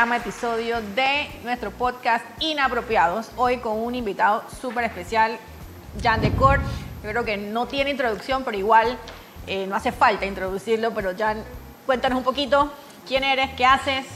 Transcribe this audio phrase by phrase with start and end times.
[0.00, 3.30] programa, episodio de nuestro podcast Inapropiados.
[3.36, 5.38] Hoy con un invitado súper especial,
[6.02, 6.58] Jan Decor.
[7.02, 8.96] Yo creo que no tiene introducción, pero igual
[9.46, 10.92] eh, no hace falta introducirlo.
[10.94, 11.42] Pero Jan,
[11.86, 12.70] cuéntanos un poquito
[13.06, 14.06] quién eres, qué haces,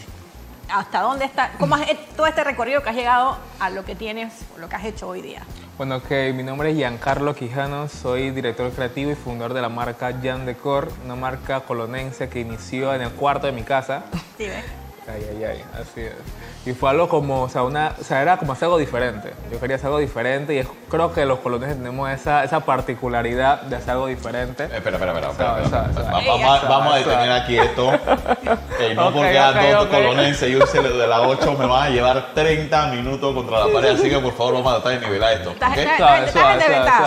[0.72, 4.32] hasta dónde está, cómo has todo este recorrido que has llegado a lo que tienes,
[4.58, 5.42] lo que has hecho hoy día.
[5.76, 10.14] Bueno, ok, mi nombre es Giancarlo Quijano, soy director creativo y fundador de la marca
[10.22, 14.04] Jan Decor, una marca colonense que inició en el cuarto de mi casa.
[14.38, 14.64] Sí, ¿ves?
[15.12, 16.12] Ay, ay, ay, así es.
[16.66, 19.34] Y fue algo como, o sea, una, o sea, era como hacer algo diferente.
[19.52, 23.60] Yo quería hacer algo diferente y es- creo que los colombianos tenemos esa, esa particularidad
[23.62, 24.64] de hacer algo diferente.
[24.64, 25.30] Eh, Espera, espera, espera.
[25.30, 26.10] espera, Sabe, espera, sabe, espera.
[26.10, 26.26] sabe.
[26.26, 27.92] Va- Vamos, a- vamos a Sabe, detener aquí esto.
[28.80, 29.90] Ey, no Ok, porque a ok, dos ok.
[29.90, 33.90] colonenses y un de las 8 me van a llevar 30 minutos contra la pared.
[33.90, 35.52] Así que por favor vamos a tratar de nivelar esto.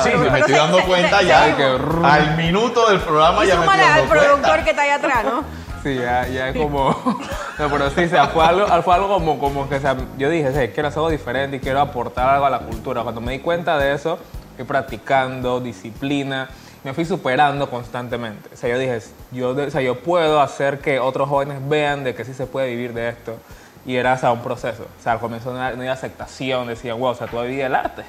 [0.04, 1.56] Sí, me estoy dando cuenta ya.
[2.04, 4.64] Al minuto del programa ya me estoy al dando productor cuenta.
[4.64, 5.67] que está ahí atrás, ¿no?
[5.88, 6.90] Sí, ya, ya es como...
[7.60, 10.30] No, pero sí, o sea, fue algo, fue algo como, como que, o sea, yo
[10.30, 13.02] dije, sí, quiero hacer algo diferente y quiero aportar algo a la cultura.
[13.04, 14.20] Cuando me di cuenta de eso,
[14.56, 16.50] fui practicando, disciplina,
[16.84, 18.50] me fui superando constantemente.
[18.54, 19.00] O sea, yo dije,
[19.32, 22.70] yo, o sea, yo puedo hacer que otros jóvenes vean de que sí se puede
[22.70, 23.38] vivir de esto.
[23.86, 24.84] Y era, o sea, un proceso.
[24.84, 28.04] O sea, comenzó una, una aceptación, decían, wow, o sea, tú vivías el arte,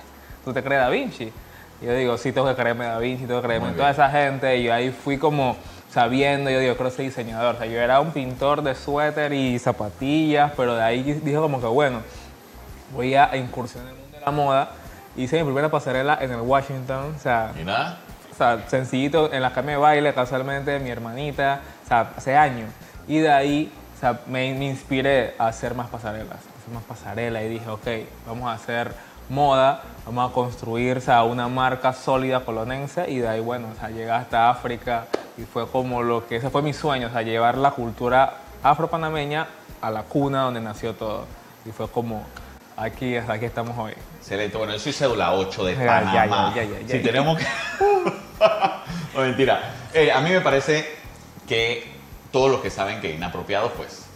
[0.45, 1.33] tú te crees Da Vinci.
[1.81, 4.11] Y yo digo, sí, tengo que creerme Da Vinci, tengo que creerme en toda esa
[4.11, 4.59] gente.
[4.59, 5.57] Y ahí fui como
[5.93, 7.55] sabiendo, yo digo, quiero ser diseñador.
[7.55, 11.61] O sea, yo era un pintor de suéter y zapatillas, pero de ahí dije como
[11.61, 12.03] que, bueno,
[12.95, 14.71] voy a incursionar en el mundo de la moda.
[15.17, 17.99] Hice mi primera pasarela en el Washington, o sea, Y nada.
[18.33, 22.71] o sea, sencillito, en la que me baile casualmente, mi hermanita, o sea, hace años.
[23.09, 26.85] Y de ahí, o sea, me, me inspiré a hacer más pasarelas, a hacer más
[26.85, 27.87] pasarelas y dije, ok,
[28.27, 28.93] vamos a hacer
[29.29, 33.79] moda, vamos a construir o sea, una marca sólida colonense y de ahí, bueno, o
[33.79, 37.23] sea, llegué hasta África y fue como lo que, ese fue mi sueño, o sea,
[37.23, 39.47] llevar la cultura afropanameña
[39.81, 41.27] a la cuna donde nació todo.
[41.65, 42.25] Y fue como,
[42.77, 43.93] aquí, hasta aquí estamos hoy.
[44.19, 44.57] Excelente.
[44.57, 46.53] Bueno, yo soy cédula 8 de Panamá.
[46.55, 47.45] ya, ya, ya, si tenemos que...
[49.15, 49.75] no, mentira.
[49.93, 50.89] Eh, a mí me parece
[51.47, 51.93] que
[52.31, 54.07] todos los que saben que Inapropiado, pues,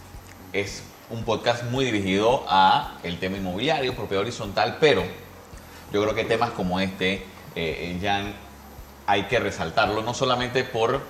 [0.51, 5.03] es un podcast muy dirigido a el tema inmobiliario, propiedad horizontal, pero
[5.91, 7.23] yo creo que temas como este, eh,
[7.55, 8.33] eh, Jan,
[9.05, 11.01] hay que resaltarlo, no solamente por,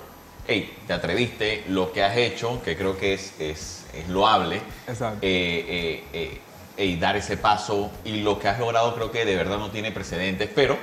[0.46, 5.18] hey, te atreviste, lo que has hecho, que creo que es, es, es loable, Exacto.
[5.22, 6.40] eh, eh,
[6.76, 9.92] y dar ese paso y lo que has logrado creo que de verdad no tiene
[9.92, 10.76] precedentes, pero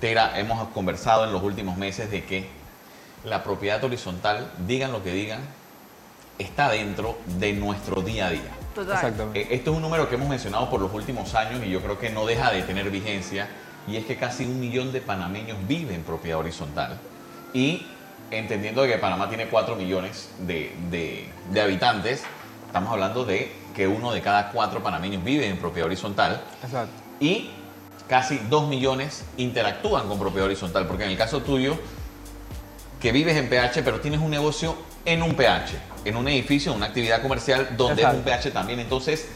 [0.00, 2.46] Tera, hemos conversado en los últimos meses de que
[3.24, 5.40] la propiedad horizontal, digan lo que digan,
[6.38, 8.50] está dentro de nuestro día a día.
[8.74, 8.94] Total.
[8.96, 9.40] Exactamente.
[9.42, 11.98] Eh, Esto es un número que hemos mencionado por los últimos años y yo creo
[11.98, 13.48] que no deja de tener vigencia
[13.86, 16.98] y es que casi un millón de panameños viven en propiedad horizontal
[17.52, 17.86] y
[18.30, 22.24] entendiendo de que Panamá tiene 4 millones de, de- de habitantes,
[22.66, 26.90] estamos hablando de que uno de cada cuatro panameños vive en propiedad horizontal Exacto.
[27.20, 27.50] y
[28.08, 31.76] casi 2 millones interactúan con propiedad horizontal, porque en el caso tuyo,
[33.00, 36.78] que vives en PH, pero tienes un negocio en un PH, en un edificio, en
[36.78, 38.48] una actividad comercial donde es un Exacto.
[38.48, 38.80] PH también.
[38.80, 39.28] Entonces,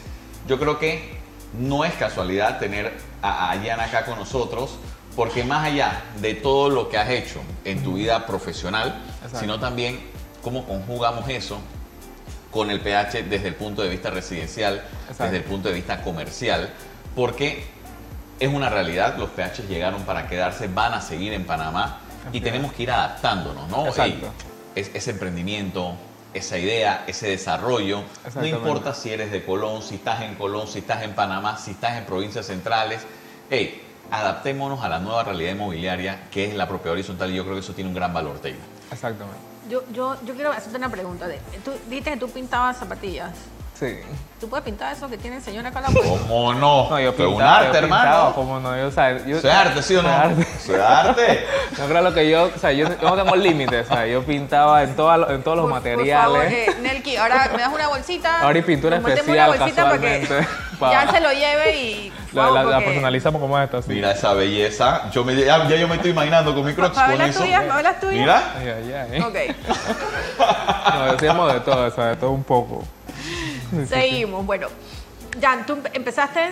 [0.47, 1.17] yo creo que
[1.57, 4.77] no es casualidad tener a, a Jan acá con nosotros,
[5.15, 9.39] porque más allá de todo lo que has hecho en tu vida profesional, Exacto.
[9.39, 9.99] sino también
[10.41, 11.59] cómo conjugamos eso
[12.51, 15.23] con el PH desde el punto de vista residencial, Exacto.
[15.23, 16.73] desde el punto de vista comercial,
[17.15, 17.63] porque
[18.39, 21.99] es una realidad, los PH llegaron para quedarse, van a seguir en Panamá
[22.31, 23.87] y tenemos que ir adaptándonos, ¿no?
[23.87, 24.31] Exacto.
[24.75, 25.95] Es- ese emprendimiento,
[26.33, 28.03] esa idea, ese desarrollo,
[28.35, 31.71] no importa si eres de Colón, si estás en Colón, si estás en Panamá, si
[31.71, 33.01] estás en provincias centrales,
[33.49, 33.81] hey,
[34.11, 37.61] adaptémonos a la nueva realidad inmobiliaria que es la propiedad horizontal y yo creo que
[37.61, 38.61] eso tiene un gran valor, Taylor.
[38.91, 39.39] Exactamente.
[39.69, 41.27] Yo, yo, yo quiero hacerte una pregunta.
[41.27, 43.31] De, tú dijiste que tú pintabas zapatillas.
[43.79, 43.97] Sí.
[44.41, 46.09] ¿Tú puedes pintar eso que tiene el señor acá a la puerta?
[46.09, 46.89] ¿Cómo no?
[46.89, 48.35] No, yo Fue un pintaba, arte, yo pintaba, hermano.
[48.35, 50.09] como no, yo, o sea, yo, es arte, ¿sí o no?
[50.09, 51.45] Es arte.
[51.77, 54.23] No creo lo que yo, o sea, yo, yo no tengo límites, o sea, yo
[54.23, 56.23] pintaba en, toda lo- en todos los Por- Por materiales.
[56.33, 58.41] favor, eh, Nelky, ahora me das una bolsita.
[58.41, 62.13] Ahora y pintura especial, una bolsita para que casualmente, ya para- se lo lleve y.
[62.33, 63.93] la, la- la personalizamos como esta, sí.
[63.93, 65.09] Mira esa belleza.
[65.11, 67.43] Yo me, ya, ya yo me estoy imaginando con mi crocs ¿Me con hablas eso.
[67.43, 67.63] tuyas?
[67.63, 68.13] ¿Me hablas tuyas?
[68.19, 68.53] Mira.
[68.57, 69.21] Ay, ay, ay.
[69.21, 69.35] Ok,
[70.95, 72.83] No, decíamos de todo, o sea, de todo un poco.
[73.87, 74.45] Seguimos.
[74.45, 74.67] Bueno,
[75.41, 76.49] Jan, tú empe- empezaste.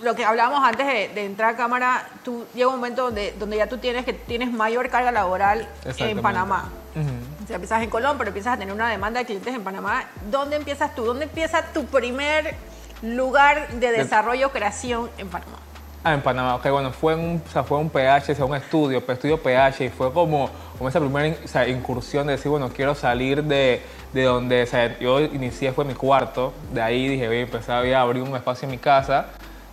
[0.00, 3.56] Lo que hablábamos antes de, de entrar a cámara, tú llega un momento donde, donde
[3.56, 5.68] ya tú tienes que tienes mayor carga laboral
[5.98, 6.20] en.
[6.20, 6.70] Panamá.
[6.96, 7.44] Ujú.
[7.44, 10.04] O sea, empiezas en Colón, pero empiezas a tener una demanda de clientes en Panamá.
[10.30, 11.04] ¿Dónde empiezas tú?
[11.04, 12.56] ¿Dónde empieza tu primer
[13.02, 15.58] lugar de desarrollo creación en Panamá?
[16.04, 18.56] Ah, en Panamá, ok, bueno, fue un, o sea, fue un PH, o sea, un
[18.56, 22.32] estudio, pues, estudio PH, y fue como, como esa primera in- o sea, incursión de
[22.32, 23.80] decir, bueno, quiero salir de,
[24.12, 27.86] de donde, o sea, yo inicié, fue mi cuarto, de ahí dije, voy a empezar
[27.86, 29.26] a abrir un espacio en mi casa,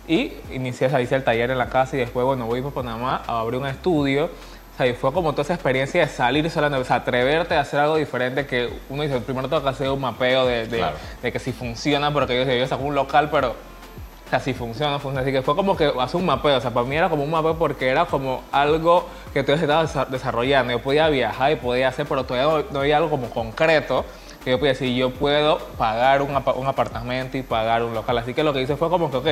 [0.08, 2.74] y inicié, o sea, hice el taller en la casa, y después, bueno, voy para
[2.74, 6.48] Panamá a abrir un estudio, o sea, y fue como toda esa experiencia de salir
[6.50, 9.90] solamente, o sea, atreverte a hacer algo diferente que uno dice, primero tengo que hacer
[9.90, 10.96] un mapeo de, de, Claro.
[11.22, 15.00] de que si funciona, porque yo, yo saco un local, pero o sea, si funciona,
[15.00, 15.22] funciona.
[15.22, 16.56] Así que fue como que hace un mapeo.
[16.56, 19.64] O sea, para mí era como un mapeo porque era como algo que todavía se
[19.64, 20.70] estaba desa- desarrollando.
[20.72, 24.04] Yo podía viajar y podía hacer, pero todavía no, no había algo como concreto
[24.44, 28.16] que yo podía decir, yo puedo pagar un, un apartamento y pagar un local.
[28.18, 29.26] Así que lo que hice fue como que, ok,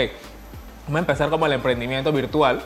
[0.86, 2.60] vamos a empezar como el emprendimiento virtual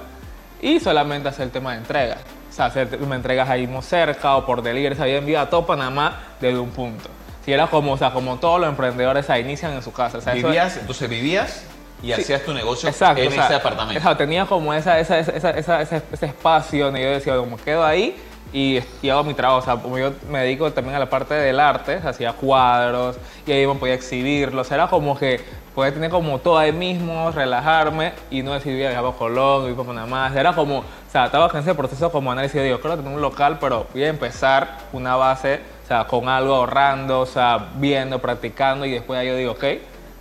[0.61, 2.19] y solamente hacer el tema de entregas.
[2.51, 4.95] O sea, hacer me entregas ahí cerca o por delivery.
[4.97, 7.09] Se había enviado a todo Panamá desde un punto.
[7.45, 10.19] Si era como, o sea, como todos los emprendedores o sea, inician en su casa.
[10.19, 11.65] O sea, Vivías, entonces vivías
[12.03, 12.13] y Sí.
[12.13, 13.99] hacías tu negocio Exacto, en o sea, ese apartamento.
[13.99, 17.57] exacto, tenía como esa, esa, esa, esa- esa- ese, ese espacio donde yo decía, como
[17.57, 18.17] quedo ahí
[18.53, 19.61] y, y hago mi trabajo.
[19.61, 23.17] O sea, como yo me dedico también a la parte del arte, hacía cuadros
[23.47, 24.71] y ahí me podía exhibirlos.
[24.71, 25.41] Era como que
[25.75, 29.89] podía tener como todo ahí mismo, relajarme y no a viajar a Colón, voy para
[29.89, 30.33] Panamá.
[30.35, 32.57] Era como, o sea, estaba en ese proceso como análisis.
[32.57, 36.29] Yo digo, quiero tener un local, pero voy a empezar una base, o sea, con
[36.29, 39.65] algo ahorrando, o sea, viendo, practicando y después ahí yo digo, ok,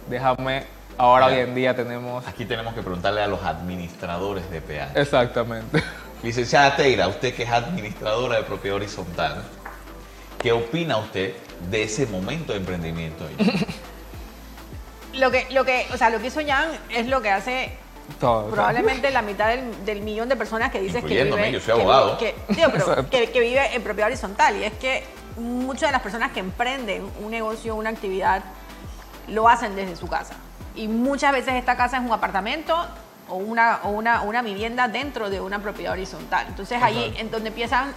[0.09, 0.81] déjame.
[0.97, 4.99] Ahora hoy en día tenemos Aquí tenemos que preguntarle a los administradores de PH.
[5.01, 5.81] Exactamente.
[6.23, 9.43] Licenciada Teira, usted que es administradora de propiedad horizontal,
[10.39, 11.33] ¿qué opina usted
[11.69, 13.25] de ese momento de emprendimiento?
[13.27, 13.65] ahí?
[15.13, 17.73] Lo que, lo que, o sea, lo que hizo Jan es lo que hace
[18.17, 18.49] Todo.
[18.49, 21.81] probablemente la mitad del, del millón de personas que dices que vive, yo soy que-
[21.81, 22.17] abogado.
[22.17, 23.09] que, digo, pero Exacto.
[23.09, 25.03] que, que vive en propiedad horizontal y es que
[25.35, 28.41] muchas de las personas que emprenden un negocio, una actividad,
[29.27, 30.35] lo hacen desde su casa
[30.77, 32.73] y muchas veces esta casa es un apartamento
[33.31, 36.45] o una, o una, una vivienda dentro de una propiedad horizontal.
[36.49, 37.93] Entonces ahí en donde empiezan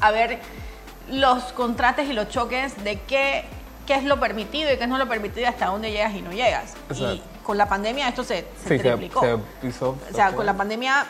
[0.00, 0.38] a ver
[1.10, 3.44] los contrastes y los choques de qué,
[3.86, 6.22] qué es lo permitido y qué no es lo permitido y hasta dónde llegas y
[6.22, 6.74] no llegas.
[6.94, 9.20] Y con la pandemia esto se, se sí, triplicó.
[9.20, 9.84] se.
[9.84, 11.06] O sea, con la pandemia,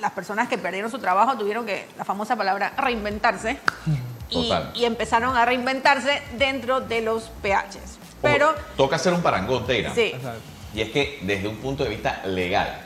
[0.00, 3.58] las personas que perdieron su trabajo tuvieron que, la famosa palabra, reinventarse.
[4.30, 7.98] Y, empezaron a reinventarse dentro de los PHs.
[8.20, 9.94] Pero, toca hacer un parangón, Teira.
[9.94, 10.53] sí, Exacto.
[10.74, 12.80] Y es que desde un punto de vista legal,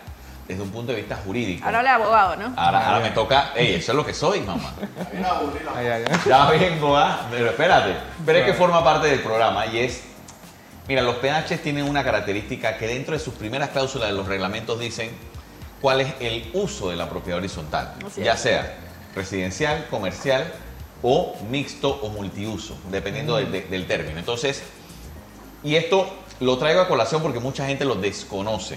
[0.47, 2.53] desde un punto de vista jurídico, ahora habla de abogado, ¿no?
[2.57, 4.73] ahora, ahora me toca, ey, eso es lo que soy, mamá.
[6.27, 7.27] Ya vengo, ¿ah?
[7.31, 7.95] Pero espérate.
[8.25, 10.03] Pero es que forma parte del programa y es.
[10.87, 14.79] Mira, los PHs tienen una característica que dentro de sus primeras cláusulas de los reglamentos
[14.81, 15.11] dicen
[15.83, 17.95] cuál es el uso de la propiedad horizontal.
[18.25, 18.75] Ya sea
[19.15, 20.51] residencial, comercial
[21.03, 24.19] o mixto o multiuso, dependiendo del, de- del término.
[24.19, 24.63] Entonces,
[25.63, 26.09] y esto
[26.41, 28.77] lo traigo a colación porque mucha gente lo desconoce.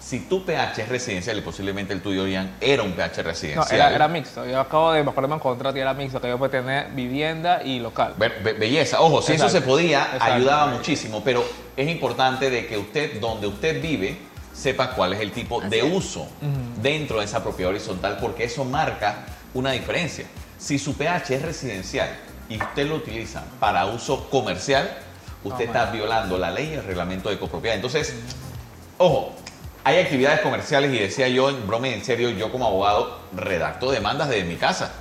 [0.00, 3.74] Si tu PH es residencial y posiblemente el tuyo, Ian, era un PH No, residencial.
[3.80, 4.44] era, era mixto.
[4.44, 7.78] Yo acabo de acordarme un contrato y era mixto, que yo puedo tener vivienda y
[7.80, 8.14] local.
[8.18, 9.00] Be- be- belleza.
[9.00, 10.34] Ojo, si eso se podía, Exacto.
[10.34, 11.42] ayudaba muchísimo, pero
[11.74, 14.18] es importante de que usted, donde usted vive,
[14.52, 16.28] sepa cuál es el tipo de uso
[16.82, 19.24] dentro de esa propiedad horizontal, porque eso marca
[19.54, 20.26] una diferencia.
[20.58, 22.10] Si su pH es residencial
[22.50, 24.90] y usted lo utiliza para uso comercial,
[25.44, 27.76] usted No, está violando la ley y el reglamento de copropiedad.
[27.76, 28.14] Entonces,
[28.98, 29.34] ojo,
[29.84, 33.90] hay actividades comerciales y decía yo, en broma y en serio, yo como abogado redacto
[33.90, 34.92] demandas desde mi casa,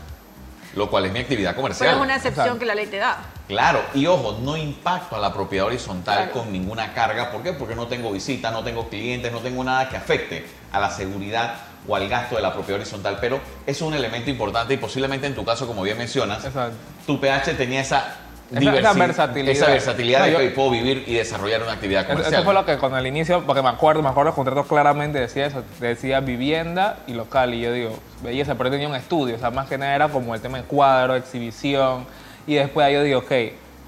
[0.75, 1.87] lo cual es mi actividad comercial.
[1.89, 3.17] Pero es una excepción que la ley te da.
[3.47, 6.31] Claro, y ojo, no impacto a la propiedad horizontal Claro.
[6.31, 7.31] con ninguna carga.
[7.31, 7.53] ¿Por qué?
[7.53, 11.55] Porque no tengo visitas, no tengo clientes, no tengo nada que afecte a la seguridad
[11.87, 13.17] o al gasto de la propiedad horizontal.
[13.19, 16.75] Pero eso es un elemento importante y posiblemente en tu caso, como bien mencionas, Exacto.
[17.05, 18.15] tu PH tenía esa,
[18.61, 19.51] Esa- versatilidad.
[19.51, 22.33] esa versatilidad No, de yo- que puedo vivir y desarrollar una actividad Eso, comercial.
[22.35, 25.19] eso fue lo que con el inicio, porque me acuerdo, me acuerdo el contrato claramente
[25.19, 27.53] decía eso, decía vivienda y local.
[27.53, 30.35] Y yo digo, belleza, pero tenía un estudio, o sea, más que nada era como
[30.35, 32.05] el tema de cuadro, exhibición.
[32.45, 33.31] Y después ahí yo digo, ok,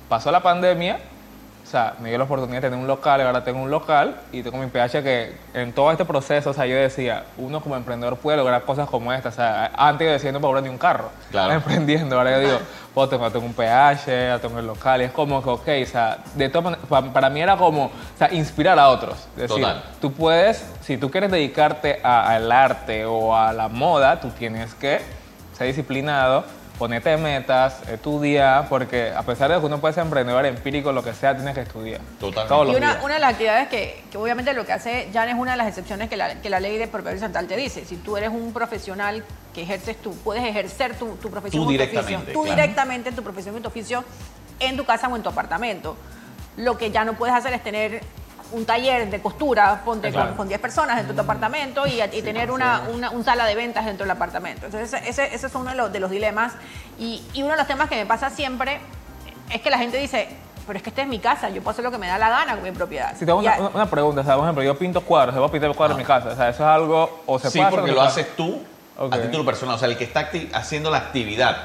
[0.09, 0.99] pasó la pandemia,
[1.75, 4.57] sea, me dio la oportunidad de tener un local, ahora tengo un local y tengo
[4.57, 8.37] mi PH que en todo este proceso, o sea, yo decía, uno como emprendedor puede
[8.37, 9.29] lograr cosas como esta.
[9.29, 11.53] O sea, antes yo decía, no puedo ni un carro, Claro.
[11.55, 12.17] emprendiendo.
[12.17, 12.59] Ahora yo digo,
[12.93, 15.01] pues tengo, tengo un PH, tengo el local.
[15.01, 17.85] Y es como que, ok, o sea, de todas maneras, pa- para mí era como,
[17.85, 19.17] o sea, inspirar a otros.
[19.35, 19.83] Es decir, Total.
[19.99, 25.01] tú puedes, si tú quieres dedicarte al arte o a la moda, tú tienes que
[25.57, 26.43] ser disciplinado,
[26.77, 31.13] ponete metas, estudia, porque a pesar de que uno puede ser emprendedor empírico, lo que
[31.13, 32.01] sea, tienes que estudiar.
[32.19, 32.49] Totalmente.
[32.49, 33.03] Todos los Y una, días.
[33.03, 35.67] una de las actividades que, que obviamente lo que hace Jan es una de las
[35.67, 37.85] excepciones que la, que la ley de propiedad horizontal te dice.
[37.85, 41.65] Si tú eres un profesional que ejerces tú, puedes ejercer tu, tu profesión Tú o
[41.67, 42.33] tu directamente, oficio.
[42.33, 42.55] Tú claro.
[42.61, 44.03] directamente en tu profesión y tu oficio
[44.59, 45.95] en tu casa o en tu apartamento.
[46.57, 48.01] Lo que ya no puedes hacer es tener
[48.51, 50.27] un taller de costura, ponte Claro.
[50.29, 53.45] con, con 10 personas dentro de tu apartamento y, y tener una, una, un sala
[53.45, 54.65] de ventas dentro del apartamento.
[54.67, 56.53] Entonces, ese, ese- es uno de los, de los dilemas.
[56.99, 58.79] Y, y uno de los temas que me pasa siempre
[59.49, 60.27] es que la gente dice,
[60.67, 62.29] pero es que esta es mi casa, yo puedo hacer lo que me da la
[62.29, 63.15] gana con mi propiedad.
[63.17, 65.35] Si tengo Y una, a- una- una pregunta, o sea, por ejemplo, yo pinto cuadros,
[65.35, 67.49] yo voy a pintar cuadros en mi casa, o sea, eso es algo, o se
[67.51, 68.61] Sí, puede hacer porque lo haces tú
[68.97, 69.13] Ok.
[69.13, 69.75] a título personal.
[69.75, 71.57] O sea, el que está haciendo la actividad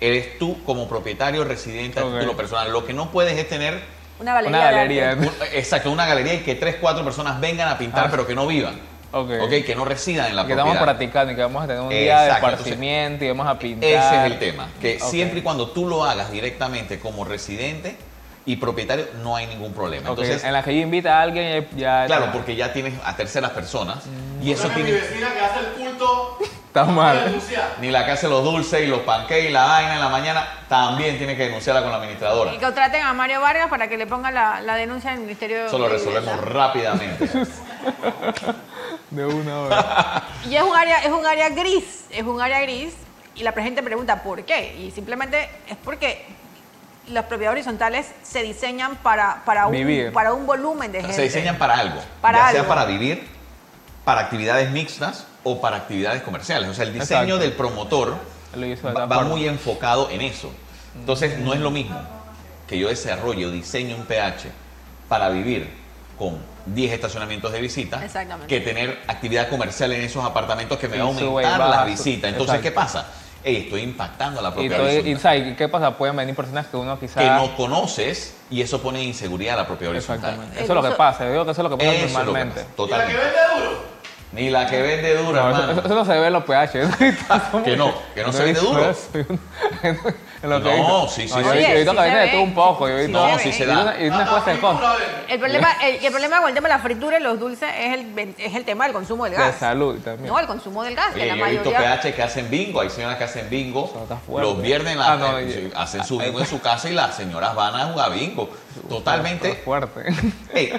[0.00, 2.12] eres tú como propietario residente a Ok.
[2.14, 2.70] título personal.
[2.72, 3.82] Lo que no puedes es tener,
[4.20, 4.58] una galería.
[4.58, 5.10] Una de galería.
[5.10, 5.26] arte.
[5.28, 8.08] un- exacto, una galería y que tres, cuatro personas vengan a pintar, Ah.
[8.10, 8.74] pero que no vivan.
[9.12, 9.30] Ok.
[9.42, 10.96] Ok, que no residan en la que estamos propiedad.
[10.96, 13.88] practicando y que vamos a tener un día de Exacto, esparcimiento y vamos a pintar.
[13.88, 14.68] Ese es el tema.
[14.80, 15.08] Que Ok.
[15.08, 17.96] siempre y cuando tú lo hagas directamente como residente
[18.44, 20.10] y propietario, no hay ningún problema.
[20.10, 22.02] Ok, Entonces, en la que yo invita a alguien ya...
[22.02, 23.98] ya claro, porque ya tienes a terceras personas
[24.42, 25.00] y eso Eso mi tiene...
[25.00, 26.38] vecina que hace el culto
[26.74, 27.40] Está de mal.
[27.80, 30.44] Ni la que hace los dulces y los pancakes y la vaina en la mañana,
[30.68, 32.52] también tiene que denunciarla con la administradora.
[32.52, 35.66] Y que traten a Mario Vargas para que le ponga la, la denuncia del Ministerio
[35.66, 36.52] Eso lo de resolvemos Vivienda.
[36.52, 37.28] rápidamente.
[39.10, 40.22] De una hora.
[40.50, 42.92] Y es un área, es un área gris, es un área gris.
[43.36, 44.74] Y la gente pregunta por qué.
[44.76, 46.26] Y simplemente es porque
[47.06, 51.14] las propiedades horizontales se diseñan para, para, un, para un volumen de gente.
[51.14, 52.02] Se diseñan para algo.
[52.20, 52.68] Para ya sea algo.
[52.74, 53.28] para vivir,
[54.04, 56.68] para actividades mixtas o para actividades comerciales.
[56.68, 57.38] O sea, el diseño Exacto.
[57.38, 58.16] del promotor
[58.84, 60.50] va, muy enfocado en eso.
[60.98, 62.00] Entonces, no es lo mismo
[62.66, 64.50] que yo desarrolle o diseñe un PH
[65.08, 65.68] para vivir
[66.18, 68.46] con 10 estacionamientos de visitas Exactamente.
[68.46, 71.86] que tener actividad comercial en esos apartamentos que me Y va a y aumentar las
[71.86, 72.30] visitas.
[72.30, 72.62] Entonces, exacto.
[72.62, 73.06] ¿qué pasa?
[73.42, 75.56] Estoy impactando a la Y, propia y, horizontal ¿sabes?
[75.58, 75.98] ¿Qué pasa?
[75.98, 77.22] Pueden venir personas que uno quizás...
[77.22, 80.30] que no conoces y eso pone inseguridad a la propia horizontal.
[80.30, 80.64] Exactamente.
[80.64, 81.24] Eso es lo que pasa.
[81.26, 82.60] Yo digo que eso es lo que pasa Eso es lo que normalmente.
[82.62, 83.73] pasa, Y la que totalmente.
[84.34, 85.72] Ni la que vende duro, No, eso, hermano.
[85.72, 86.72] eso- eso no se ve en los PH.
[87.64, 88.90] Que no, que no se vende duro.
[88.90, 89.08] eso.
[90.44, 91.40] En lo que No, sí, sí, yo sí.
[91.40, 92.38] he visto- Oye, yo he visto sí que se de ve.
[92.38, 92.86] un poco.
[92.88, 93.96] Yo he visto- No, sí se da.
[93.98, 94.80] Y una cosa de cosas.
[94.98, 95.32] vende.
[95.32, 97.94] El problema, el, el problema con el tema de la fritura y los dulces es
[97.94, 99.56] el, es el tema del consumo del De gas.
[99.58, 100.28] salud también.
[100.32, 101.94] No, el consumo del gas, que Oye, la yo he visto mayoría...
[102.02, 104.50] PH que hacen bingo, hay señoras que hacen bingo Eso está fuerte.
[104.50, 107.14] los viernes la- Ah, no, eh, y- hacen su bingo en su casa y las
[107.16, 108.50] señoras van a jugar bingo.
[108.88, 110.00] Totalmente, fuerte.
[110.54, 110.72] ey,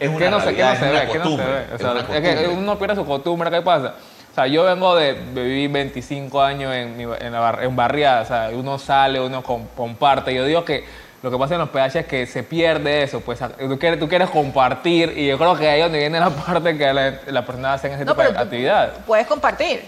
[0.00, 1.18] es una que no se, que realidad, no se es una ve, que no se
[1.20, 1.66] costumbre, ve.
[1.70, 2.48] O es sea, una es que costumbre.
[2.48, 3.94] uno pierde su costumbre, ¿qué pasa?
[4.32, 8.24] O sea, yo vengo de, vivir 25 años en, en, la bar- en barriada, o
[8.24, 10.34] sea, uno sale, uno com- comparte.
[10.34, 10.84] Yo digo que
[11.22, 14.08] lo que pasa en los PH es que se pierde eso, pues tú quieres, tú
[14.08, 17.44] quieres compartir y yo creo que ahí es donde viene la parte que la, las
[17.44, 19.82] personas hacen ese No, tipo de actividades puedes compartir.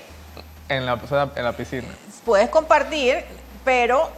[0.69, 0.99] en la,
[1.37, 1.89] en la piscina.
[2.27, 3.25] puedes compartir,
[3.65, 4.11] pero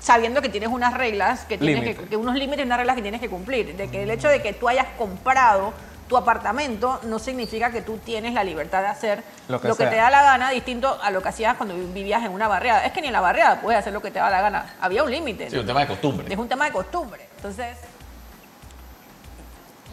[0.00, 2.08] sabiendo que tienes unas reglas, que tienes que, Límite.
[2.08, 3.76] que unos límites y unas reglas que tienes que cumplir.
[3.76, 5.72] De que el hecho de que tú hayas comprado
[6.08, 9.96] tu apartamento no significa que tú tienes la libertad de hacer Lo lo que te
[9.96, 12.84] da la gana, distinto a lo que hacías cuando vivías en una barriada.
[12.84, 14.74] Es que ni en la barriada puedes hacer lo que te da la gana.
[14.80, 15.50] Había un límite.
[15.50, 16.32] Sí, un tema de costumbre.
[16.32, 17.28] Es un tema de costumbre.
[17.36, 17.76] Entonces,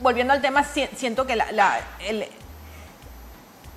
[0.01, 2.27] volviendo al tema, si- siento que la, la, el-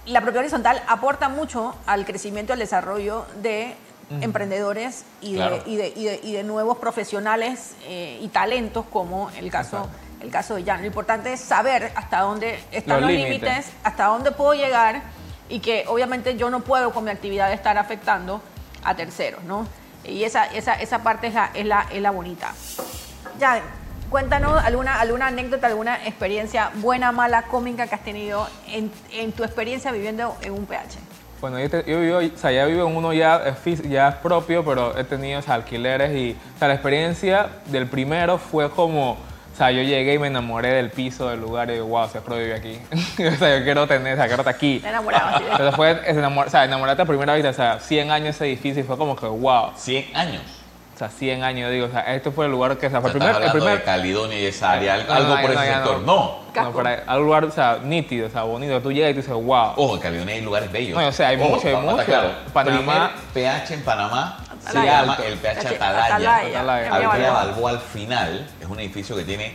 [0.06, 3.74] la propiedad horizontal aporta mucho al crecimiento y al desarrollo de
[4.20, 5.62] emprendedores y, de, Claro.
[5.66, 9.98] y, de, y de- y de nuevos profesionales eh, y talentos como el caso, Exacto.
[10.22, 10.80] El caso de Jan.
[10.80, 13.42] Lo importante es saber hasta dónde están Los los, límites.
[13.42, 15.02] límites, hasta dónde puedo llegar
[15.48, 18.40] y que obviamente yo no puedo con mi actividad estar afectando
[18.84, 19.66] a terceros, ¿no?
[20.04, 22.52] Y esa, esa, esa parte es la, es la, es la bonita.
[23.38, 23.60] Ya,
[24.10, 29.44] cuéntanos alguna, alguna anécdota, alguna experiencia buena, mala, cómica que has tenido en, en tu
[29.44, 30.98] experiencia viviendo en un PH.
[31.40, 33.56] Bueno, yo, te- yo vivo, o sea, ya vivo en uno ya,
[33.88, 38.38] ya propio, pero he tenido o sea, alquileres y o sea, la experiencia del primero
[38.38, 39.18] fue como,
[39.56, 42.20] o sea, yo llegué y me enamoré del piso, del lugar y digo, wow, se
[42.20, 42.78] vivir aquí.
[43.26, 44.80] o sea, yo quiero tener, o sea, quiero estar aquí.
[44.80, 45.36] Te enamorabas.
[45.36, 48.10] así de- Entonces fue es enamor, o sea, enamorarte a primera vista, o sea, 100
[48.10, 50.42] años ese edificio y fue como que, wow, 100 años.
[50.94, 53.08] o sea, 100 años, digo, o sea, este fue el lugar que, o sea, fue
[53.12, 55.72] el primer, el primer, de Caledonia y esa área, No, algo no, por no, ese
[55.72, 56.00] sector.
[56.02, 56.38] No.
[56.54, 59.20] no, pero hay- algún lugar, o sea, nítido, o sea, bonito, tú llegas y tú
[59.20, 59.72] dices, wow.
[59.76, 61.00] Ojo, en Caledonia hay lugares bellos.
[61.00, 62.04] No, o sea, hay Ojo, mucho, hay mucho.
[62.04, 62.28] claro.
[62.52, 64.38] Panamá- Primer PH en Panamá
[64.70, 66.90] se llama el PH Atalaya.
[66.94, 67.70] Avenida Balboa.
[67.70, 69.54] Al final es un edificio que tiene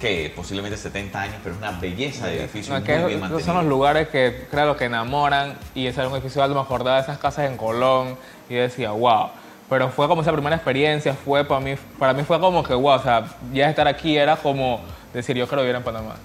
[0.00, 3.20] que posiblemente 70 años, pero es una belleza de edificio No, muy es bien esos
[3.20, 3.46] mantenido.
[3.46, 7.02] son los lugares que, claro, que enamoran y es algo edificio alto, me acordaba de
[7.02, 9.30] esas casas en Colón y decía, wow.
[9.70, 12.96] Pero fue como esa primera experiencia, fue para mí, para mí fue como que, wow,
[12.96, 14.80] o sea, ya estar aquí era como
[15.14, 16.16] decir, yo quiero vivir en Panamá.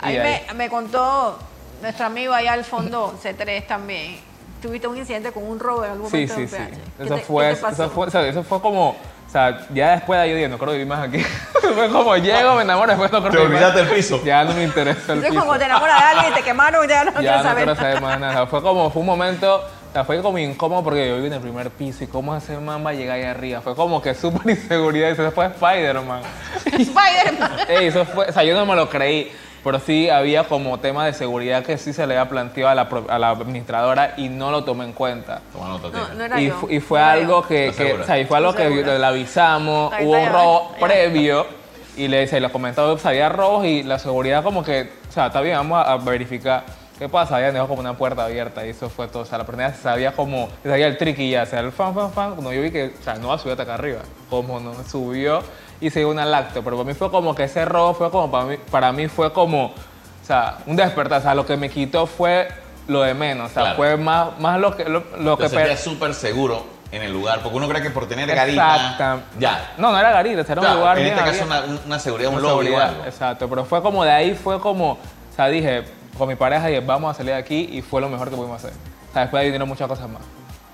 [0.00, 1.38] Ahí ahí- me, me contó
[1.82, 4.20] nuestro amigo allá al fondo, C3 también,
[4.60, 6.56] tuviste un incidente con un robo en algún Sí, momento sí, en sí.
[6.56, 6.70] PH.
[6.98, 10.18] ¿Qué Eso te- fue, eso fue, o sea, eso fue como, o sea, ya después
[10.18, 11.18] de ahí yo dije, no creo vivir más aquí.
[11.74, 13.62] fue como llego, me enamoro, después no creo Te vivir más.
[13.70, 14.20] olvidaste del piso.
[14.24, 15.44] Ya no me interesa el Eso es piso.
[15.44, 17.64] como te enamoras de alguien y te quemaron y ya no ya quieres no saber.
[17.64, 18.46] quiero saber más nada.
[18.46, 21.40] Fue como, fue un momento, o sea, fue como incómodo porque yo viví en el
[21.40, 23.60] primer piso y cómo va a llegar ahí arriba.
[23.60, 26.22] Fue como que súper inseguridad y se fue Spider-Man.
[26.66, 27.52] Spider-Man.
[27.68, 29.30] Ey, eso fue, o sea, yo no me lo creí,
[29.70, 32.88] pero sí había como tema de seguridad que sí se le había planteado a la,
[32.88, 35.42] pro- a la administradora y no lo tomé en cuenta.
[35.52, 36.66] Toma nota, No, no era Y, yo.
[36.70, 37.48] y fue No algo yo.
[37.48, 40.28] que, ¿Estás que- o sea, y fue algo ¿Estás que le avisamos, Ahí hubo un
[40.32, 41.46] robo previo
[41.98, 45.40] y le se los comentaba, había robos y la seguridad como que, o sea, está
[45.42, 46.64] bien, vamos a, a verificar.
[46.98, 47.36] ¿Qué pasa?
[47.36, 49.22] Habían dejado como una puerta abierta y eso fue todo.
[49.22, 51.60] O sea, la persona se sabía como, se sabía el trick y ya, o sea,
[51.60, 52.32] el fan, fan, fan.
[52.32, 54.00] Cuando yo vi que, o sea, no va a subir hasta acá arriba.
[54.30, 55.40] Como no, subió
[55.80, 56.62] y se dio una lacto.
[56.62, 59.32] Pero para mí fue como que ese robo fue como, para mí, para mí fue
[59.32, 59.72] como, o
[60.26, 61.20] sea, un despertar.
[61.20, 62.48] O sea, lo que me quitó fue
[62.86, 63.50] lo de menos.
[63.50, 63.76] O sea, Claro.
[63.76, 67.68] fue más, más lo que, lo, lo que súper seguro en el lugar, porque uno
[67.68, 69.72] cree que por tener garita, ya.
[69.76, 72.36] No, no era garita, era Claro, un lugar en este caso una, una seguridad, un
[72.40, 73.04] lobby o seguridad, algo.
[73.04, 74.98] Exacto, pero fue como de ahí, fue como, o
[75.36, 75.84] sea, dije,
[76.16, 78.56] con mi pareja dije, vamos a salir de aquí y fue lo mejor que pudimos
[78.64, 78.72] hacer.
[79.10, 80.22] O sea, después vinieron muchas cosas más.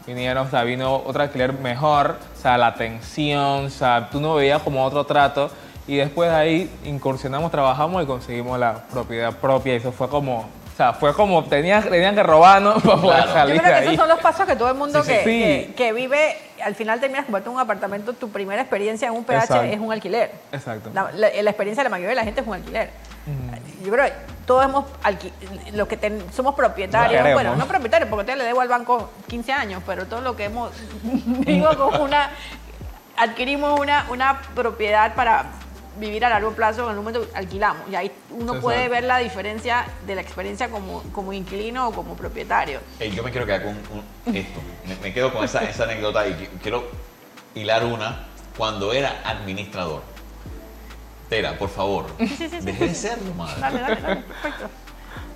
[0.07, 4.35] Vinieron, o sea, vino otro alquiler mejor, o sea, la atención, o sea, tú no
[4.35, 5.51] veías como otro trato
[5.87, 10.41] y después de ahí incursionamos, trabajamos y conseguimos la propiedad propia y eso fue como,
[10.41, 13.29] o sea, fue como, tenían, tenían que robarnos para poder Claro.
[13.29, 13.85] Yo salir creo que ahí.
[13.87, 15.17] esos son los pasos que todo el mundo Sí, sí.
[15.17, 15.67] que, Sí.
[15.69, 19.45] que- que vive, al final terminas comprando un apartamento, tu primera experiencia en un PH
[19.45, 19.63] Exacto.
[19.65, 20.33] es un alquiler.
[20.53, 20.91] Exacto.
[20.93, 22.91] La, la- la experiencia de la mayoría de la gente es un alquiler.
[23.83, 24.05] Yo creo
[24.47, 24.85] todos hemos,
[25.73, 29.53] los que ten- somos propietarios, bueno, no propietarios, porque te le debo al banco 15
[29.53, 30.71] años, pero todo lo que hemos,
[31.03, 32.31] digo, con una,
[33.17, 35.47] adquirimos una, una propiedad para
[35.97, 38.61] vivir a largo plazo, en el momento alquilamos, y ahí uno Exacto.
[38.63, 42.81] puede ver la diferencia de la experiencia como, como inquilino o como propietario.
[42.99, 44.61] Ey, yo me quiero quedar con un- esto.
[44.87, 46.89] Me, me quedo con esa, esa anécdota y qui- quiero
[47.55, 48.27] hilar una
[48.59, 50.03] cuando era administrador.
[51.35, 53.61] Tera, por favor, deje de serlo, madre.
[53.61, 54.71] Dale, dale, dale, perfecto.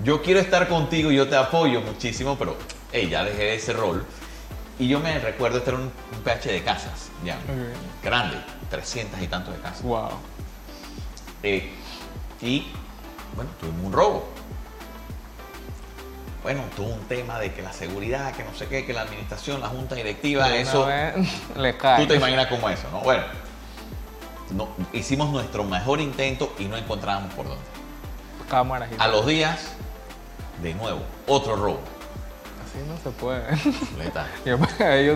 [0.04, 2.56] Yo quiero estar contigo, yo te apoyo muchísimo, pero
[2.92, 4.06] ey, ya dejé ese rol.
[4.78, 7.36] Y yo me recuerdo, este era un, un PH de casas, ya,
[8.00, 8.36] grande,
[8.70, 9.82] 300 y tantos de casas.
[9.82, 10.10] Wow.
[11.42, 11.68] Eh,
[12.42, 12.68] y
[13.34, 14.28] bueno, tuvimos un robo.
[16.44, 19.60] Bueno, tuvo un tema de que la seguridad, que no sé qué, que la administración,
[19.60, 20.86] la junta directiva, De eso.
[21.56, 22.02] le cae.
[22.02, 23.00] Tú te imaginas cómo eso, ¿no?
[23.00, 23.24] Bueno,
[24.52, 27.62] no, hicimos nuestro mejor intento y no encontrábamos por dónde.
[28.48, 29.72] Cámaras y A los días,
[30.62, 31.80] de nuevo, otro robo.
[32.64, 33.44] Así no se puede.
[34.44, 34.56] Yo,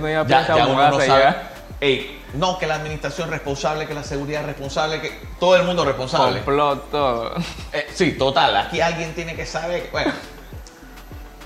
[0.00, 1.36] no iba a Ya, ya uno no sabe.
[1.80, 5.64] Ey, no, que la administración es responsable, que la seguridad es responsable, que todo el
[5.64, 6.36] mundo es responsable.
[6.40, 7.34] Complot todo.
[7.72, 8.56] Eh, sí, total.
[8.56, 9.84] Aquí alguien tiene que saber.
[9.84, 10.12] que- Bueno,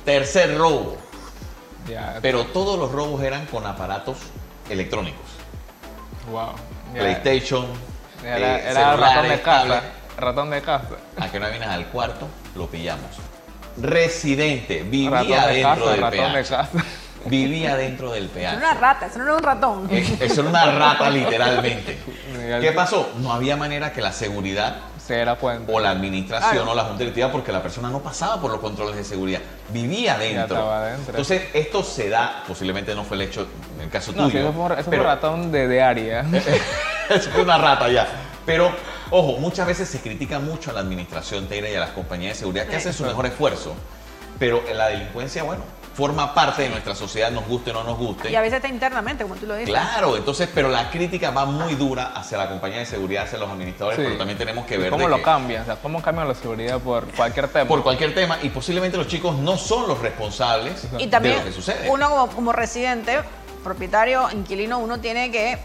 [0.05, 0.97] tercer robo.
[1.89, 4.19] Ya, Pero todos los robos eran con aparatos
[4.69, 5.25] electrónicos.
[6.31, 6.51] wow.
[6.95, 7.67] Ya, PlayStation.
[8.25, 9.83] Era, eh, era ratón de casa.
[10.19, 10.89] Ratón de casa.
[11.21, 13.11] A que no vienes al cuarto, lo pillamos.
[13.77, 16.69] Residente, vivía ratón de dentro casa, del ratón de casa.
[17.27, 19.89] Vivía dentro del Eso era una rata, eso no era un ratón.
[19.91, 21.99] Eh, Eso era una rata, literalmente.
[22.61, 23.13] ¿Qué pasó?
[23.19, 25.25] No había manera que la seguridad Se
[25.69, 28.97] o la administración o la junta directiva porque la persona no pasaba por los controles
[28.97, 30.69] de seguridad, vivía dentro.
[31.07, 34.41] Entonces, esto se da, posiblemente no fue el hecho en el caso No, tuyo.
[34.41, 36.25] eso fue, un- eso fue pero ratón de, de área.
[37.11, 38.09] es una rata ya.
[38.45, 38.73] Pero,
[39.11, 42.39] ojo, muchas veces se critica mucho a la administración Teira y a las compañías de
[42.41, 43.75] seguridad que hacen su mejor esfuerzo.
[44.41, 45.63] Pero la delincuencia, bueno,
[45.97, 48.31] forma parte de nuestra sociedad, nos guste o no nos guste.
[48.31, 49.71] Y a veces está internamente, como tú lo dices.
[49.71, 53.49] Claro, entonces, pero la crítica va muy dura hacia la compañía de seguridad, hacia los
[53.51, 54.05] administradores, Sí.
[54.05, 55.63] pero también tenemos que ¿Y ver ¿Cómo de lo que- cambian?
[55.63, 57.67] O sea, ¿cómo cambian la seguridad por cualquier tema?
[57.67, 61.47] por cualquier tema y posiblemente los chicos no son los responsables Y también de lo
[61.47, 61.89] que sucede.
[61.91, 63.21] uno como, como residente,
[63.65, 65.57] propietario, inquilino, uno tiene que,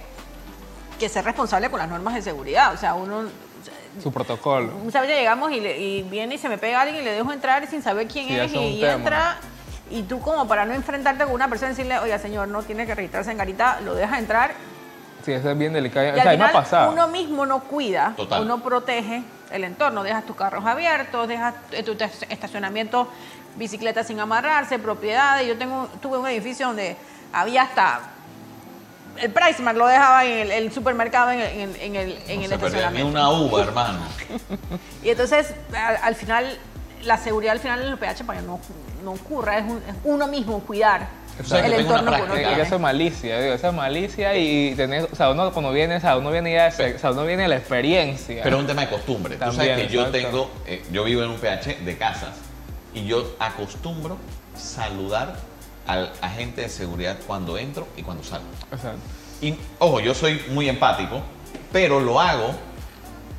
[0.98, 2.74] que ser responsable con las normas de seguridad.
[2.74, 3.24] O sea, uno
[4.02, 4.72] Su protocolo.
[4.82, 7.34] muchas veces llegamos y, le- y viene y se me pega alguien y le dejo
[7.34, 9.38] entrar sin saber quién Sí, es y, entra.
[9.92, 12.86] Y tú como para no enfrentarte con una persona y decirle, oiga señor, no tiene
[12.86, 14.52] que registrarse en Garita, lo dejas entrar.
[15.26, 16.08] Sí, eso es bien delicado.
[16.08, 18.42] Y o sea, al final uno mismo no cuida, Total.
[18.42, 21.54] uno protege el entorno, dejas tus carros abiertos, dejas
[21.86, 21.92] tu
[22.30, 23.08] estacionamiento,
[23.58, 25.46] bicicletas sin amarrarse, propiedades.
[25.48, 26.96] Yo tengo, tuve un edificio donde
[27.34, 28.00] había hasta
[29.18, 32.38] el Pricemark lo dejaba en el, el supermercado en el, en el- en el- en
[32.38, 33.10] no el se estacionamiento.
[33.12, 34.00] una uva, hermano.
[35.04, 36.58] Y entonces, al, al final,
[37.04, 38.60] la seguridad al final en los PH para que no,
[39.04, 41.08] no ocurra, es, un- es uno mismo cuidar
[41.42, 42.62] O sea, que el entorno que uno tiene.
[42.62, 46.00] eso es malicia, digo, eso es malicia y tener, o sea, uno cuando viene, o
[46.00, 48.42] sea, uno viene ya, de- o sea, uno viene de la experiencia.
[48.44, 49.36] Pero es un tema de costumbre.
[49.38, 52.36] Tú sabes que yo tengo, eh, yo vivo en un PH de casas
[52.94, 54.18] y yo acostumbro
[54.56, 55.36] saludar
[55.88, 58.46] al agente de seguridad cuando entro y cuando salgo.
[58.72, 59.00] Exacto.
[59.42, 61.22] Y ojo, yo soy muy empático,
[61.72, 62.52] pero lo hago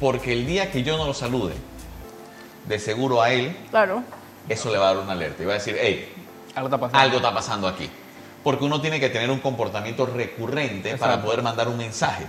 [0.00, 1.54] porque el día que yo no lo salude,
[2.66, 4.02] de seguro a él, Claro.
[4.48, 5.42] eso le va a dar una alerta.
[5.42, 6.12] Y va a decir, hey,
[6.54, 6.98] Algo está pasando.
[6.98, 7.90] algo está pasando aquí.
[8.44, 12.26] Porque uno tiene que tener un comportamiento recurrente para poder mandar un mensaje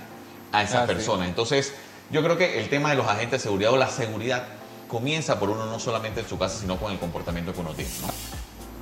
[0.52, 0.94] a esa Ah, sí.
[0.94, 1.26] persona.
[1.26, 1.74] Entonces,
[2.12, 4.44] yo creo que el tema de los agentes de seguridad o la seguridad
[4.88, 7.90] comienza por uno no solamente en su casa, sino con el comportamiento que uno tiene.
[8.02, 8.08] ¿no?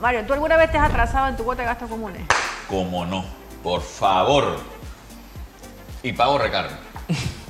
[0.01, 2.23] Mario, ¿tú alguna vez te has atrasado en tu cuota de gastos comunes?
[2.67, 3.23] ¿Cómo no?
[3.63, 4.57] Por favor.
[6.03, 6.73] Y pago recargo.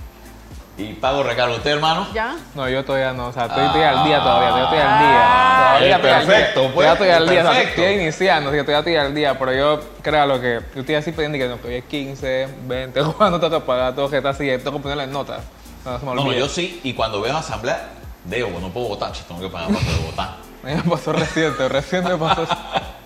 [0.78, 1.56] y pago recargo.
[1.56, 2.08] ¿Usted, hermano?
[2.14, 2.36] ¿Ya?
[2.56, 5.22] No, yo todavía no, o sea, estoy, estoy al día todavía, yo estoy al día.
[5.24, 6.28] Ah, Todavía estoy al día.
[6.28, 7.82] perfecto, pues, Todavía estoy al día, o sea, perfecto.
[7.82, 10.96] estoy iniciando, así que todavía estoy al día, pero yo creo lo que yo estoy
[10.96, 14.46] así pendiente que no estoy 15, 20, cuando tengo que pagar, todo que está así,
[14.58, 15.42] tengo que ponerle notas.
[15.86, 16.80] No, se me No, yo sí.
[16.84, 17.90] Y cuando veo asamblea,
[18.26, 20.30] digo, no puedo votar, tengo que pagar para poder votar.
[20.64, 22.46] Me pasó reciente, reciente me pasó.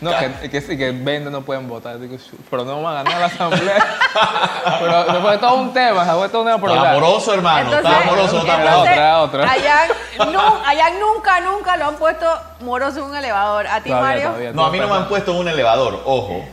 [0.00, 1.98] No, que, que, que 20 no pueden votar.
[1.98, 3.84] Digo, "Shu, pero no vamos a ganar la asamblea.
[4.80, 7.58] pero me fue todo un tema, se fue todo un tema por Está amoroso, hermano.
[7.72, 8.32] Entonces, Está amoroso.
[8.34, 8.80] no está amoroso.
[8.82, 9.50] otra, otra.
[9.50, 9.78] Allá,
[10.66, 12.26] allá nunca, nunca lo han puesto
[12.60, 13.66] moroso en un elevador.
[13.66, 14.26] ¿A ti, Todavía, Mario?
[14.28, 16.44] todavía, No, a mí no me han puesto en un elevador, ojo.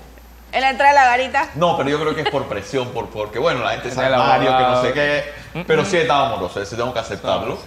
[0.52, 1.50] En la entrada de la garita.
[1.56, 4.56] No, pero yo creo que es por presión, por, porque bueno, la gente sabe Mario,
[4.58, 5.64] que no sé qué.
[5.68, 7.58] Pero sí estaba amoroso, ese tengo que aceptarlo.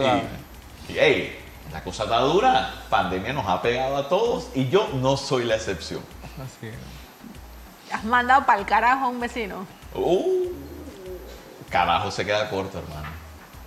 [0.88, 1.38] Y, y, hey,
[1.72, 5.56] la cosa está dura, pandemia nos ha pegado a todos y yo no soy la
[5.56, 6.00] excepción.
[6.42, 6.70] Así.
[7.92, 9.66] Has mandado para el carajo a un vecino.
[9.94, 10.48] Uh,
[11.70, 13.08] carajo, se queda corto, hermano.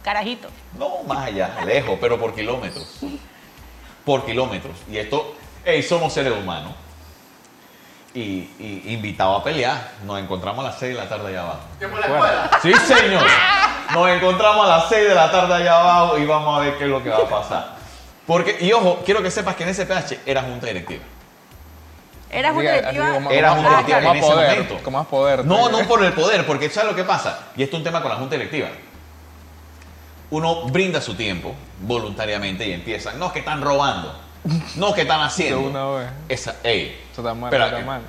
[0.03, 0.49] Carajito.
[0.77, 2.99] No, más allá, lejos, pero por kilómetros.
[4.03, 4.75] Por kilómetros.
[4.89, 6.73] Y esto, hey, somos seres humanos.
[8.13, 11.59] Y, y invitado a pelear, nos encontramos a las 6 de la tarde allá abajo.
[11.79, 12.51] La escuela.
[12.61, 13.25] Sí, señor.
[13.93, 16.85] Nos encontramos a las 6 de la tarde allá abajo y vamos a ver qué
[16.85, 17.80] es lo que va a pasar.
[18.31, 21.03] Porque, y ojo, quiero que sepas que en ese PH era junta directiva.
[22.29, 23.05] ¿Eras que- directiva?
[23.07, 24.83] así como- Era como- junta directiva en más ese poder, momento.
[24.85, 25.43] Con más poder.
[25.45, 27.47] No, no por el poder, porque ¿sabes lo que pasa?
[27.57, 28.69] Y esto es un tema con la junta directiva.
[30.29, 34.17] Uno brinda su tiempo voluntariamente y empiezan, no, que están robando,
[34.75, 35.59] no, que están De haciendo.
[35.59, 36.09] una vez.
[36.29, 38.01] Esa, ey, Eso está mal, está mal.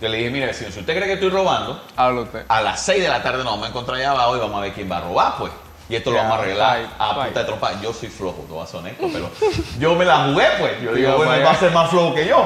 [0.00, 2.44] yo le dije, mire si usted cree que estoy robando, Habla usted.
[2.46, 4.60] a las 6 de la tarde nos vamos a encontrar allá abajo y vamos a
[4.60, 5.52] ver quién va a robar, pues.
[5.88, 7.80] Y esto lo vamos a arreglar fight, a punta de trompa.
[7.80, 9.30] Yo soy flojo, no vas a honesto, pero
[9.78, 10.82] yo me la jugué, pues.
[10.82, 12.44] Yo digo, bueno, él va a ser más flojo que yo.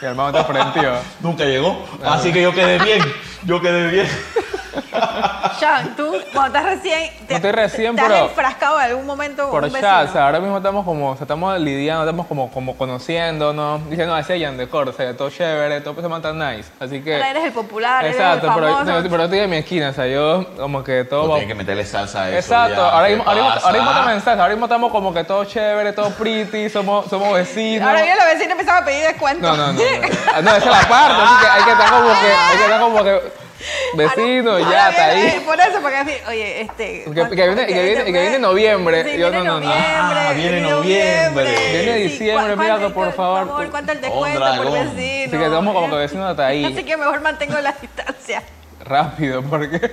[0.00, 0.94] Mi hermano te prendió.
[1.20, 1.84] Nunca llegó.
[2.04, 3.02] Así que yo quedé bien.
[3.44, 4.08] Yo quedé bien.
[5.58, 7.10] Sean, tú, cuando estás recién.
[7.28, 9.78] No estoy recién, te, te pero- has enfrascado en algún momento con Por un o
[9.78, 14.40] sea, ahora mismo estamos como, o sea, estamos lidiando, estamos como, como conociéndonos, diciendo, ese
[14.40, 16.70] Jan de Cor, o sea, todo chévere, todo se manta nice.
[16.80, 17.14] Así que.
[17.14, 19.02] Ahora eres el popular, Exacto, eres el pero, famoso.
[19.02, 21.84] no, pero estoy en mi esquina, o sea, yo como que todo Tienes que meterle
[21.84, 22.38] salsa a eso.
[22.38, 22.88] Exacto, ya.
[22.90, 25.44] ahora ¿Qué mismo, ahora, mismo, ahora mismo te mensaje, ahora mismo estamos como que todo
[25.44, 27.86] chévere, todo pretty, somos, somos vecinos.
[27.86, 29.46] Ahora vienen los vecinos y empezaban a pedir descuento.
[29.48, 29.72] No, no, no.
[29.72, 29.82] No,
[30.34, 32.64] Ah, no, esa es la parte, así que hay que estar como que, hay que
[32.64, 33.41] estar como que
[33.94, 35.42] vecino, Ahora ya está ahí.
[35.44, 37.04] Por eso, porque así, oye, este.
[37.04, 39.04] Que- que viene- que viene- que viene noviembre.
[39.04, 39.66] Sí, Yo viene no, no, no.
[39.66, 40.20] noviembre.
[40.20, 41.54] Ah, viene noviembre.
[41.72, 43.38] Viene diciembre, ¿cu- mira, por favor.
[43.40, 44.90] Por favor, ¿cuánto el descuento por vecino?
[44.90, 46.64] Así que estamos como que vecinos hasta ahí.
[46.72, 48.42] Así que mejor mantengo la distancia.
[48.84, 49.76] rápido, porque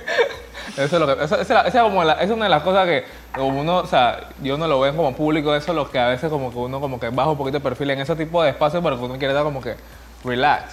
[0.76, 3.04] eso es lo que, eso, esa como la- es una de las cosas que
[3.34, 6.08] como uno, o sea, yo no lo veo como público, eso es lo que a
[6.08, 8.50] veces como que uno como que baja un poquito de perfil en ese tipo de
[8.50, 9.76] espacios porque uno quiere dar como que
[10.24, 10.64] relax,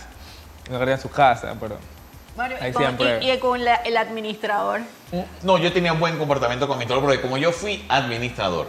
[0.70, 1.78] uno quiere ir a su casa, pero
[2.38, 3.20] Mario, Ahí con- siempre.
[3.24, 4.82] y, y con la- el administrador.
[5.44, 8.68] No, yo tenía un buen comportamiento con mi toro porque como yo fui administrador,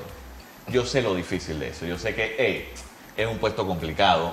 [0.69, 1.85] yo sé lo difícil de eso.
[1.87, 2.73] Yo sé que hey,
[3.17, 4.33] es un puesto complicado.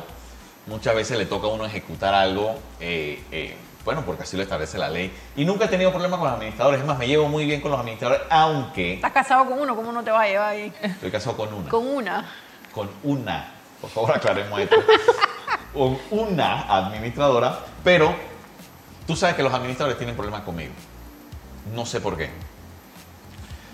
[0.67, 4.77] Muchas veces le toca a uno ejecutar algo, eh, eh, bueno, porque así lo establece
[4.79, 5.11] la ley.
[5.35, 6.79] Y nunca he tenido problemas con los administradores.
[6.79, 9.91] Es más, me llevo muy bien con los administradores, aunque Estás casado con uno, ¿cómo
[9.91, 10.73] no te vas a llevar ahí?
[10.81, 11.69] estoy casado con una.
[11.69, 12.25] Con una.
[12.73, 14.75] con una, por favor aclaremos esto,
[15.73, 18.13] con una administradora, pero
[19.07, 20.73] tú sabes que los administradores tienen problemas conmigo.
[21.73, 22.29] No sé por qué.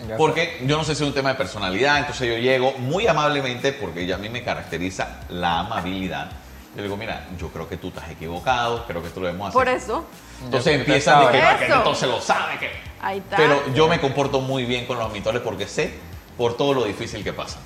[0.08, 3.08] ya Porque yo no sé si es un tema de personalidad, entonces yo llego muy
[3.08, 6.32] amablemente, porque ya a mí me caracteriza la amabilidad.
[6.72, 9.50] Yo le digo, mira, yo creo que tú estás equivocado, creo que esto lo debemos
[9.50, 9.60] hacer.
[9.60, 10.06] Por eso.
[10.44, 11.56] Entonces empiezan de que, sabes.
[11.62, 12.70] "Ah, que entonces lo sabe, que...
[13.02, 13.36] Ahí está.
[13.36, 15.94] Pero yo me comporto muy bien con los administradores porque sé
[16.38, 17.60] por todo lo difícil que pasa.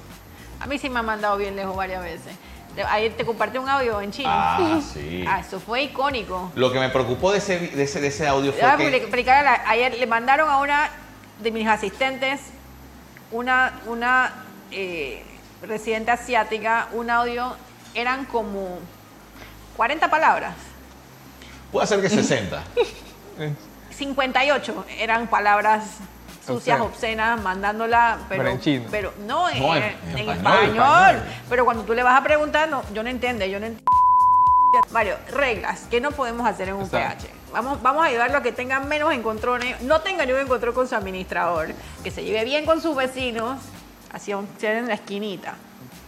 [0.59, 2.33] A mí sí me han mandado bien lejos varias veces.
[2.89, 4.27] Ayer te compartí un audio en Chile.
[4.29, 5.23] Ah, sí.
[5.27, 6.51] Ah, eso fue icónico.
[6.55, 8.97] Lo que me preocupó de ese, de ese, de ese audio fue Voy a que...
[8.97, 10.89] explicar ayer le mandaron a una
[11.39, 12.41] de mis asistentes,
[13.31, 14.33] una, una
[14.71, 15.23] eh,
[15.61, 17.55] residente asiática, un audio,
[17.93, 18.79] eran como
[19.77, 20.55] 40 palabras.
[21.71, 22.63] Puede ser que 60.
[23.91, 25.83] 58 eran palabras
[26.45, 26.81] sucias, Obscenas.
[27.35, 28.85] obscenas, mandándola, pero, Pero en chino.
[28.91, 31.21] pero no, en, No, en- en en español, español.
[31.49, 33.91] Pero cuando tú le vas a preguntar, no, yo no entiendo, yo no entiendo.
[34.91, 37.25] Mario, reglas que no podemos hacer en un Exacto.
[37.27, 37.33] PH.
[37.53, 40.95] Vamos, vamos a ayudarlo a que tenga menos encontrones, no tenga ningún encontrón con su
[40.95, 41.67] administrador,
[42.03, 43.57] que se lleve bien con sus vecinos,
[44.11, 45.55] así sea en la esquinita.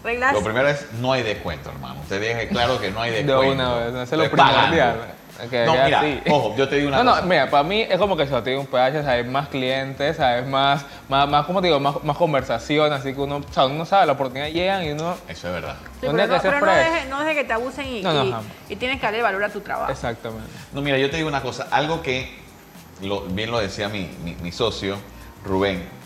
[0.03, 0.33] Reglas.
[0.33, 2.01] Lo primero es, no hay descuento, hermano.
[2.01, 3.53] Usted deje claro que no hay De descuento.
[3.53, 5.13] una vez, eso es lo primordial.
[5.49, 6.21] Que No, mira, así.
[6.29, 7.21] ojo, yo te digo una no, cosa.
[7.21, 10.45] No, mira, para mí es como que te digo un PH, sabes más clientes, sabes
[10.47, 13.85] más, más, más como te digo, más, más conversación, así que uno, o sea, uno
[13.85, 15.75] sabe, la oportunidad llegan y uno, Eso es verdad.
[15.99, 18.41] Sí, ¿Dónde pero no, pero no deje, no deje que te abusen y, No, no,
[18.69, 19.91] y- y tienes que darle valor a tu trabajo.
[19.91, 20.49] exactamente.
[20.73, 21.67] No, mira, yo te digo una cosa.
[21.71, 22.31] Algo que
[23.01, 24.97] lo- bien lo decía mi, mi, mi socio,
[25.45, 25.96] Rubén.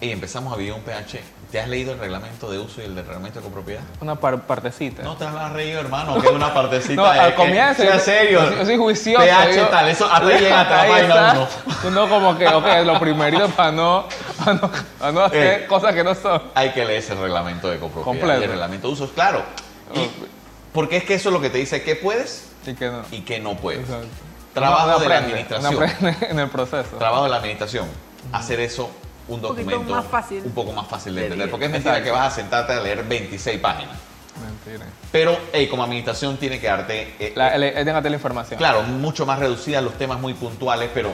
[0.00, 1.20] Y empezamos a vivir un PH.
[1.50, 3.80] ¿Te has leído el reglamento de uso y el del reglamento de copropiedad?
[4.00, 5.02] Una par- partecita.
[5.02, 6.94] No te has reído, hermano, que es una partecita.
[7.02, 7.82] No, al que- comienzo.
[7.82, 8.48] Sea serio.
[8.54, 9.24] Yo, soy juicioso.
[9.24, 11.48] PH yo- tal, eso hasta llega hasta la página uno.
[11.84, 14.06] Uno como que, ok, lo primerito para no,
[14.38, 15.66] para no, para no hacer Eh.
[15.66, 16.42] cosas que no son.
[16.54, 18.40] Hay que leerse el reglamento de copropiedad Completo.
[18.40, 19.42] y el reglamento de usos, claro.
[19.94, 20.08] Y-
[20.72, 23.02] porque es que eso es lo que te dice qué puedes Y que no.
[23.10, 23.80] y qué no puedes.
[23.80, 24.06] Exacto.
[24.54, 25.76] Trabajo de la administración.
[26.28, 26.96] en el proceso.
[26.98, 27.86] Trabajo de la administración.
[28.32, 28.90] Hacer eso
[29.28, 31.46] un documento más fácil un poco más fácil de de entender.
[31.46, 31.50] leer.
[31.50, 32.12] Porque es mentira Exacto.
[32.14, 33.96] que vas a sentarte a leer 26 páginas.
[34.42, 34.86] Mentira.
[35.10, 38.56] Pero hey, como administración tiene que darte, eh, La, el, la información.
[38.58, 41.12] claro, mucho más reducida, los temas muy puntuales, pero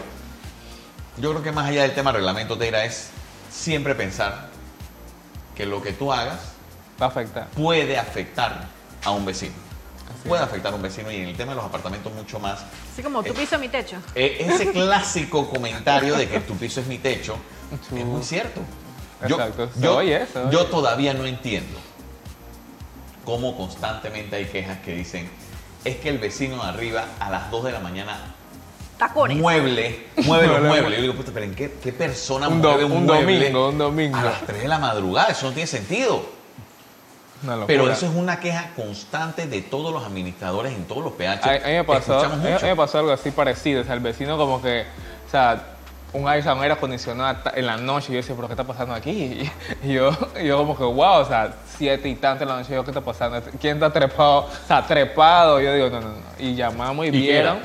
[1.18, 3.11] yo creo que más allá del tema reglamento, Teira, es
[3.50, 4.48] siempre pensar
[5.55, 6.38] que lo que tú hagas
[7.00, 7.48] Va a afectar.
[7.48, 8.66] puede afectar
[9.05, 9.53] a un vecino.
[10.29, 12.64] Puede afectar a un vecino y en el tema de los apartamentos mucho más.
[12.92, 13.96] Así como tu Eh, piso, mi techo.
[14.14, 17.37] Eh, ese clásico comentario de que tu piso es mi techo
[17.72, 18.61] Es muy cierto.
[19.22, 20.53] Exacto, yo, oye, se oye.
[20.53, 21.79] yo todavía no entiendo
[23.24, 25.31] cómo constantemente hay quejas que dicen
[25.85, 28.18] es que el vecino de arriba a las 2 de la mañana
[28.98, 29.37] Tacones.
[29.38, 30.68] mueble, mueve los Mueble.
[30.68, 30.96] muebles.
[30.96, 33.68] Yo digo, puta, pero ¿en qué, qué persona Un do- mueve un, un mueble domingo,
[33.70, 34.16] un domingo.
[34.18, 35.29] a las 3 de la madrugada?
[35.29, 36.24] Eso no tiene sentido.
[37.66, 41.44] Pero eso es una queja constante de todos los administradores en todos los PH.
[41.50, 43.83] A, mí me pasó, a mí- me pasó algo así parecido.
[43.83, 44.87] O sea, el vecino como que,
[45.27, 45.74] o sea,
[46.14, 48.12] un aire, acondicionado en la noche.
[48.12, 49.50] Yo decía, ¿pero qué está pasando aquí?
[49.83, 50.11] Y yo,
[50.42, 52.72] yo como que, wow, o sea, siete y tanto en la noche.
[52.72, 53.42] Yo, ¿qué está pasando?
[53.61, 54.46] ¿Quién está trepado?
[54.46, 55.61] O sea, trepado.
[55.61, 56.16] Yo digo, no, no, no.
[56.38, 57.59] Y llamamos y, ¿Y vieron,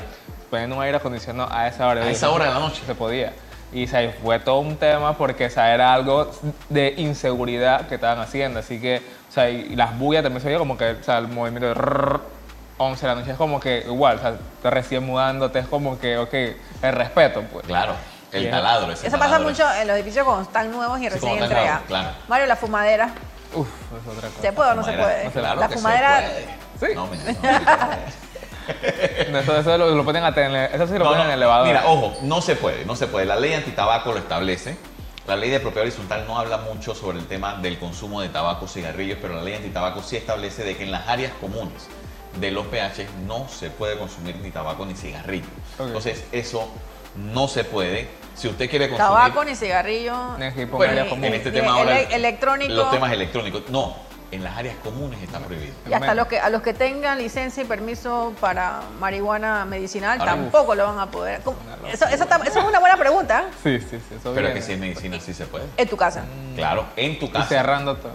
[0.50, 2.00] poniendo un aire acondicionado a esa hora.
[2.00, 2.82] A dije, esa hora de la noche.
[2.84, 3.32] Se podía.
[3.72, 6.30] Y o sea, fue todo un tema porque o sea, era algo
[6.68, 8.58] de inseguridad que estaban haciendo.
[8.58, 11.28] Así que, o sea, y las bullas también se oía como que, o sea, el
[11.28, 12.20] movimiento de rrrr,
[12.78, 16.00] 11 de la noche es como que igual, o sea, te recién mudándote es como
[16.00, 16.34] que, ok,
[16.82, 17.66] el respeto, pues.
[17.66, 17.92] Claro,
[18.32, 18.92] el taladro.
[18.92, 21.82] ese Eso pasa mucho en los edificios cuando están nuevos y recién entregados.
[21.86, 22.10] claro.
[22.28, 23.10] Mario, la fumadera.
[23.54, 24.40] Uf, es otra cosa.
[24.42, 25.22] ¿Se puede o no se Fumadera.
[25.22, 25.30] puede?
[25.32, 26.30] Claro la que se fumadera.
[26.78, 26.88] puede.
[26.90, 26.94] Sí.
[26.94, 27.36] No, puede.
[29.40, 31.38] Eso, eso lo, lo ponen a tener, eso sí lo No, ponen no, en el
[31.38, 31.66] elevador.
[31.66, 33.26] Mira, ojo, no se puede, no se puede.
[33.26, 34.76] La ley antitabaco lo establece.
[35.26, 38.66] La ley de propiedad horizontal no habla mucho sobre el tema del consumo de tabaco,
[38.68, 41.88] cigarrillos, pero la ley antitabaco sí establece de que en las áreas comunes
[42.38, 45.46] de los PH no se puede consumir ni tabaco ni cigarrillo.
[45.78, 46.68] Entonces, eso
[47.16, 48.08] no se puede.
[48.40, 49.06] Si usted quiere consumir...
[49.12, 50.16] Tabaco ni cigarrillo.
[50.70, 51.24] Bueno, común.
[51.26, 52.00] en este ni tema ahora...
[52.00, 52.72] ele- electrónico.
[52.72, 53.68] Los temas electrónicos.
[53.68, 53.94] No,
[54.30, 55.74] en las áreas comunes está prohibido.
[55.86, 60.32] Y hasta los que, a los que tengan licencia y permiso para marihuana medicinal Ahora,
[60.32, 61.42] tampoco lo van a poder.
[61.92, 63.44] Eso, eso, está- eso es una buena pregunta.
[63.62, 64.54] Sí, sí, sí, eso Pero viene.
[64.54, 65.66] que si es medicina sí se puede.
[65.76, 66.22] En tu casa.
[66.56, 67.46] Claro, en tu Y casa.
[67.46, 68.12] cerrando todo.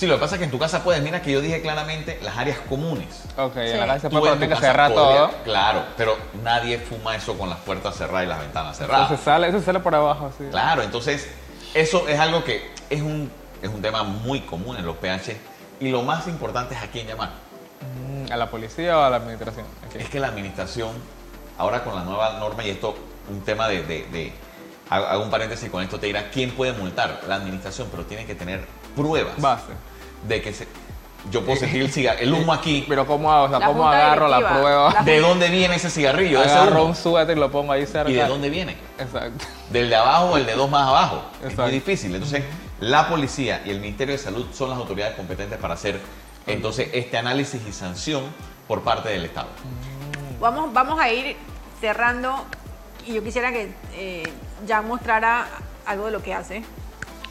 [0.00, 2.18] Sí, lo que pasa es que en tu casa puedes, mira que yo dije claramente
[2.22, 3.24] las áreas comunes.
[3.36, 3.60] Ok, Sí.
[3.60, 5.30] en la casa puede, tiene que cerrar podría- todo.
[5.44, 9.02] Claro, pero nadie fuma eso con las puertas cerradas y las ventanas cerradas.
[9.02, 10.44] Entonces sale, eso sale por abajo, sí.
[10.50, 11.28] Claro, entonces
[11.74, 15.36] eso es algo que es un, es un tema muy común en los PH
[15.80, 17.32] y lo más importante es a quién llamar.
[17.82, 19.66] Mm, ¿A la policía o a la administración?
[19.98, 20.92] Es que la administración,
[21.58, 22.94] ahora con la nueva norma y esto,
[23.28, 24.32] un tema de, de- de-
[24.88, 27.20] hago hago un paréntesis con esto, te dirá quién puede multar.
[27.28, 28.64] La administración, pero tiene que tener
[28.96, 29.64] pruebas Base.
[30.26, 30.66] De que se,
[31.30, 32.84] yo puedo sentir el, cigar- el humo aquí.
[32.88, 33.44] Pero ¿cómo hago?
[33.44, 34.92] O sea, La ¿cómo agarro la prueba?
[34.94, 36.40] La- ¿De dónde viene ese cigarrillo?
[36.40, 38.10] Agarro un suéter y lo pongo ahí cerca.
[38.10, 38.76] ¿Y de dónde viene?
[38.98, 39.44] Exacto.
[39.70, 41.22] del de abajo o el de dos más abajo.
[41.40, 41.62] Es Exacto.
[41.62, 42.14] muy difícil.
[42.14, 42.42] Entonces,
[42.80, 46.00] la policía y el Ministerio de Salud son las autoridades competentes para hacer
[46.46, 48.24] entonces este análisis y sanción
[48.66, 49.48] por parte del Estado.
[50.40, 51.36] Vamos, vamos a ir
[51.80, 52.44] cerrando
[53.06, 54.22] y yo quisiera que eh,
[54.66, 55.46] ya mostrara
[55.86, 56.62] algo de lo que hace.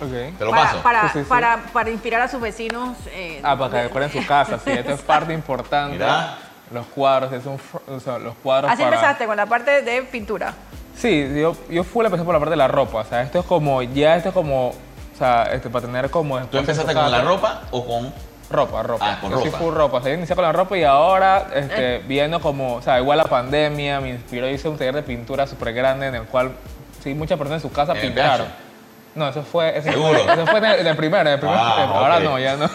[0.02, 0.38] Ok.
[0.38, 0.82] Te lo para, paso.
[0.82, 1.26] Para, Sí, sí, sí.
[1.28, 2.98] para, para inspirar a sus vecinos.
[3.12, 4.72] eh, Ah, para que decoren su casa, sí.
[4.72, 5.94] Esto es parte importante.
[5.98, 6.38] Mira.
[6.72, 8.96] Los cuadros, es un, o sea, los cuadros Así para...
[8.96, 10.54] empezaste con la parte de pintura.
[10.96, 13.00] Sí, yo, yo full empecé por la parte de la ropa.
[13.00, 14.76] O sea, esto es como, ya esto es como, o
[15.18, 16.38] sea, este, para tener como...
[16.42, 18.14] ¿Tú empezaste con la ropa o con...?
[18.52, 19.14] Ropa, ropa.
[19.14, 19.58] Ah, con yo ropa.
[19.58, 19.98] full ropa.
[19.98, 21.60] O sea, yo inicié con la ropa y ahora, Eh.
[21.60, 25.48] este, viendo como, o sea, igual la pandemia me inspiró, hice un taller de pintura
[25.48, 26.52] súper grande en el cual,
[27.04, 28.48] sí, muchas personas en su casa ¿En pintaron.
[29.16, 30.20] No, eso fue, eso ¿Seguro?
[30.20, 32.00] fue, eso fue en el, en el primero, en el primer Ah, sistema.
[32.00, 32.70] Ahora no, ya no.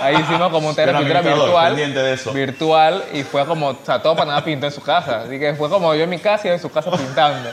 [0.00, 1.76] Ahí hicimos como un de administrador, virtual.
[1.76, 2.32] de eso.
[2.32, 5.22] Virtual y fue como, o sea, todo Panamá pintó en su casa.
[5.26, 7.50] Así que fue como yo en mi casa y él en su casa pintando.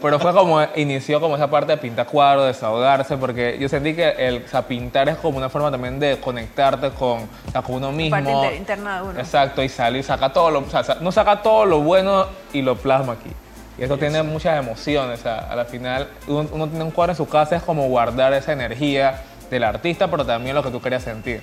[0.00, 4.08] Pero fue como, inició como esa parte de pintar cuadros, desahogarse, porque yo sentí que
[4.10, 7.74] el, o sea, pintar es como una forma también de conectarte con, o sea, con
[7.76, 8.14] uno mismo.
[8.16, 9.18] Parte inter- interna de uno.
[9.20, 12.76] Exacto, y salir, saca todo lo, o sea, no saca todo lo bueno y lo
[12.76, 13.30] plasma aquí.
[13.78, 17.12] Y eso tiene muchas emociones, o sea, a la final uno, uno tiene un cuadro
[17.12, 20.80] en su casa, es como guardar esa energía del artista, pero también lo que tú
[20.80, 21.42] querías sentir.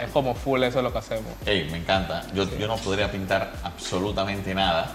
[0.00, 1.26] Es como full eso lo que hacemos.
[1.44, 2.22] Ey, me encanta.
[2.34, 4.92] Yo, yo no podría pintar absolutamente nada,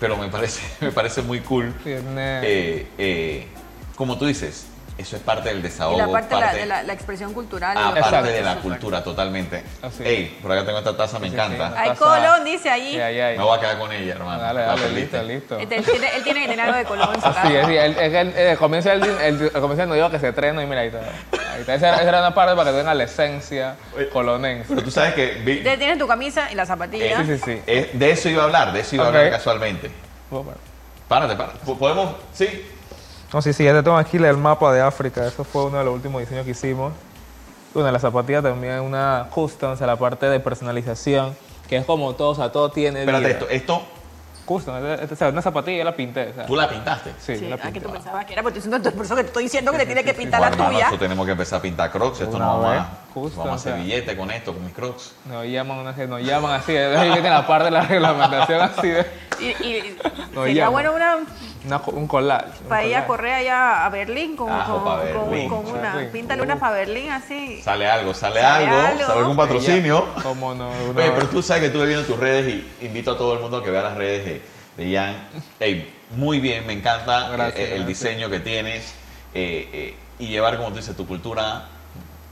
[0.00, 1.72] pero me parece, me parece muy cool.
[1.84, 3.46] Tiene- Eh, eh,
[3.94, 4.66] como tú dices,
[4.98, 5.96] eso es parte del desahogo.
[5.96, 7.76] y la parte, de la- de la, la expresión cultural.
[7.78, 8.26] Ah, parte Exacto.
[8.30, 8.62] de la súper.
[8.70, 9.62] cultura, totalmente.
[9.82, 10.02] Así.
[10.04, 11.68] Ey, por acá tengo esta taza, me Sí, encanta.
[11.68, 11.74] sí.
[11.76, 13.36] Ay, Taza- Colón dice ahí, ahí.
[13.36, 14.40] Me voy a quedar con ella, hermano.
[14.42, 15.58] Dale, La dale, listo, listo.
[15.58, 17.42] Él tiene, él tiene que tener algo de Colón en su casa.
[17.42, 20.18] Así es, sí, él, él, él- él comienza el, el, el comienza no digo que
[20.18, 21.00] se trena y mira ahí está.
[21.00, 21.74] Ahí está.
[21.74, 23.76] Esa, era- esa era una parte para que tenga la esencia
[24.12, 24.64] colonense.
[24.68, 27.26] Pero tú sabes que vi- Tienes tu camisa y las zapatillas.
[27.26, 27.62] Sí, sí, sí.
[27.66, 29.90] eh, de eso iba a hablar, de eso iba a hablar casualmente.
[31.08, 31.58] Párate, párate.
[31.64, 32.16] ¿Po- ¿Podemos?
[32.32, 32.64] Sí.
[33.32, 35.26] No, sí, sí, ya te tengo aquí el mapa de África.
[35.26, 36.92] Eso fue uno de los últimos diseños que hicimos.
[37.74, 41.36] Bueno, la zapatilla también una custom, o sea, la parte de personalización,
[41.68, 43.32] que es como todo, o sea, todo tiene Espérate, vida.
[43.34, 43.82] esto, esto
[44.46, 46.46] Custom, o sea, una zapatilla yo la pinté, o sea.
[46.46, 47.10] tú la pintaste.
[47.18, 47.80] Sí, Sí, la ah, que pinté.
[47.80, 50.14] tú pensabas que era, porque por eso que te estoy diciendo que te tienes que
[50.14, 50.86] pintar la tuya.
[50.86, 52.20] eso tenemos que empezar a pintar crocs.
[52.20, 52.88] Esto Una no vamos vez, a,
[53.22, 53.84] justo, vamos a hacer o sea.
[53.84, 55.12] billete con esto, con mis crocs.
[55.26, 58.88] Nos llaman, no sé, nos llaman así, ahí viene la parte de la reglamentación así
[58.88, 59.06] de
[59.40, 59.96] Y, y
[60.32, 60.70] Nos sería llama.
[60.70, 61.16] bueno una
[61.88, 62.46] un collage.
[62.62, 65.94] un para ir a correr allá a Berlín con, con una.
[65.94, 66.10] Berlín.
[66.12, 67.60] Píntale una para Berlín así.
[67.62, 69.06] Sale algo, sale, Sale algo, algo.
[69.06, 70.06] sale algún patrocinio.
[70.22, 70.70] ¿Cómo no?
[70.90, 72.46] Una- Oye, pero tú sabes que estuve viendo tus redes
[72.80, 74.24] y invito a todo el mundo a que vea las redes
[74.76, 75.16] de, de Jan.
[75.58, 77.86] Ey, muy bien, me encanta Gracias, eh, el gracias.
[77.88, 78.94] diseño que tienes
[79.34, 81.64] eh, eh, y llevar, como tú dices, tu cultura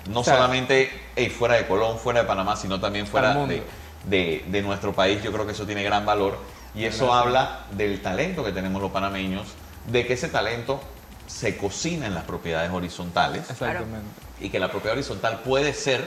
[0.09, 3.63] no O sea, solamente ey, fuera de Colón, fuera de Panamá, sino también fuera de,
[4.05, 5.23] de- de nuestro país.
[5.23, 6.39] Yo creo que eso tiene gran valor
[6.75, 9.47] y eso habla del talento que tenemos los panameños,
[9.87, 10.81] de que ese talento
[11.27, 14.07] se cocina en las propiedades horizontales Exactamente.
[14.41, 16.07] y que la propiedad horizontal puede ser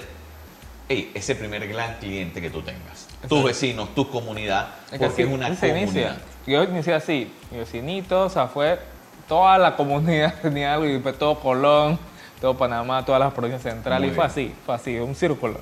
[0.90, 3.08] ey, ese primer gran cliente que tú tengas.
[3.28, 5.70] Tus vecinos, tu comunidad, Es porque es una inicia.
[5.74, 6.18] comunidad.
[6.46, 8.80] Yo inicié así, mi vecinito, o sea, fue
[9.28, 11.98] toda la comunidad tenía algo, y todo Colón,
[12.42, 14.32] todo Panamá, todas las provincias centrales, Muy y fue bien.
[14.32, 15.60] así, fue así, un círculo.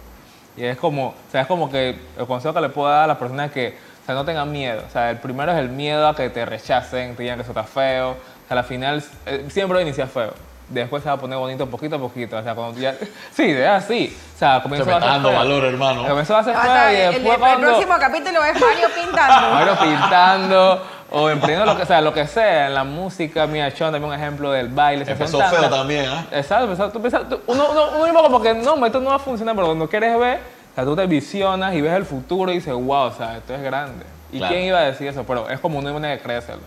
[0.58, 3.08] Y es como, o sea, es como que el consejo que le puedo dar a
[3.08, 4.84] las personas es que, o sea, no tengan miedo.
[4.88, 7.52] O sea, el primero es el miedo a que te rechacen, te digan que eso
[7.52, 8.12] está feo.
[8.12, 10.34] O sea, al final eh, siempre inicia feo.
[10.70, 12.38] Después se va a poner bonito poquito a poquito.
[12.38, 12.96] O sea, cuando ya...
[13.32, 14.18] Sí, es así.
[14.36, 15.38] O sea, Se comienza me a está ser dando feo.
[15.38, 16.08] valor, hermano.
[16.08, 17.68] Comenzó a ser Ah, feo y el, después el cuando...
[17.68, 19.50] próximo capítulo es Mario pintando.
[19.54, 23.92] Mario pintando o emprendiendo lo que sea, lo que sea, en la música, mira, Sean
[23.92, 25.06] también un ejemplo del baile.
[25.06, 26.26] se Empezó hacen feo también, ¿ah?
[26.32, 26.94] Exacto, exacto.
[26.94, 29.54] Tú piensas- tú- uno, uno, uno mismo como que no, esto no va a funcionar,
[29.56, 30.40] pero cuando quieres ver,
[30.72, 33.54] o sea, tú te visionas y ves el futuro y dices, wow, o sea, esto
[33.54, 34.04] es grande.
[34.32, 34.54] ¿Y Claro.
[34.54, 35.24] quién iba a decir eso?
[35.26, 36.60] Pero es como uno tiene que creérselo.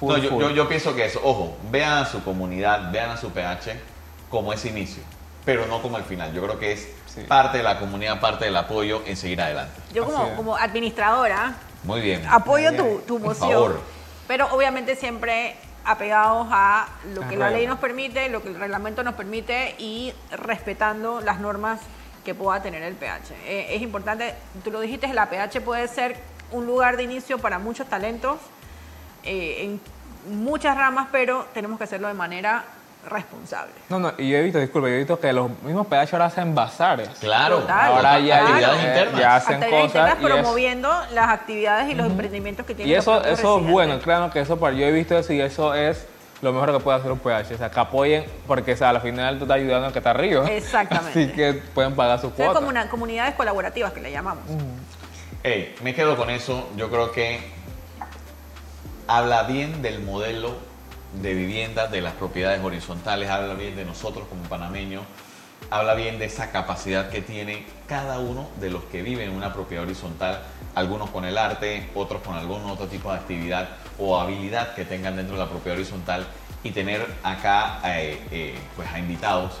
[0.00, 0.42] Full, No, yo, full.
[0.42, 3.76] yo, yo pienso que eso, ojo, vean a su comunidad, vean a su PH
[4.30, 5.02] como ese inicio,
[5.44, 6.32] pero no como el final.
[6.32, 7.20] Yo creo que es Sí.
[7.28, 9.80] parte de la comunidad, parte del apoyo en seguir adelante.
[9.92, 11.54] Yo como, como administradora
[11.84, 12.26] Muy bien.
[12.28, 13.00] apoyo Muy tu, bien.
[13.06, 13.50] tu Por moción.
[13.52, 13.80] favor.
[14.26, 15.54] Pero obviamente siempre
[15.84, 20.12] apegados a lo que la ley nos permite, lo que el reglamento nos permite y
[20.32, 21.78] respetando las normas
[22.24, 23.34] que pueda tener el PH.
[23.44, 26.16] Eh, es importante, tú lo dijiste, la PH puede ser
[26.50, 28.38] un lugar de inicio para muchos talentos
[29.24, 29.80] eh, en
[30.36, 32.64] muchas ramas, pero tenemos que hacerlo de manera
[33.08, 33.72] responsable.
[33.90, 36.24] No, no, y yo he visto, disculpa, yo he visto que los mismos PH ahora
[36.26, 37.08] hacen bazares.
[37.20, 39.20] Claro, Total, Ahora ya, actividades eh, internas.
[39.20, 42.94] ya hacen Actividades cosas internas y es- promoviendo las actividades y los emprendimientos que tienen
[42.94, 45.74] Y eso, eso es bueno, claro que eso, para- yo he visto eso y eso
[45.74, 46.06] es
[46.40, 47.54] lo mejor que puede hacer un PH.
[47.54, 50.10] O sea, que apoyen, porque o sea, al final tú estás ayudando a que está
[50.10, 50.46] arriba.
[50.50, 51.10] Exactamente.
[51.24, 52.54] Así que pueden pagar su Son cuota.
[52.54, 54.44] como una, comunidades colaborativas que le llamamos.
[55.42, 56.70] Ey, me quedo con eso.
[56.76, 57.52] Yo creo que
[59.06, 60.54] habla bien del modelo
[61.20, 65.04] de vivienda, de las propiedades horizontales, habla bien de nosotros como panameños,
[65.70, 69.52] habla bien de esa capacidad que tiene cada uno de los que viven en una
[69.52, 70.42] propiedad horizontal,
[70.74, 75.16] algunos con el arte, otros con algún otro tipo de actividad o habilidad que tengan
[75.16, 76.26] dentro de la propiedad horizontal
[76.64, 79.52] y tener acá eh, eh, pues a invitados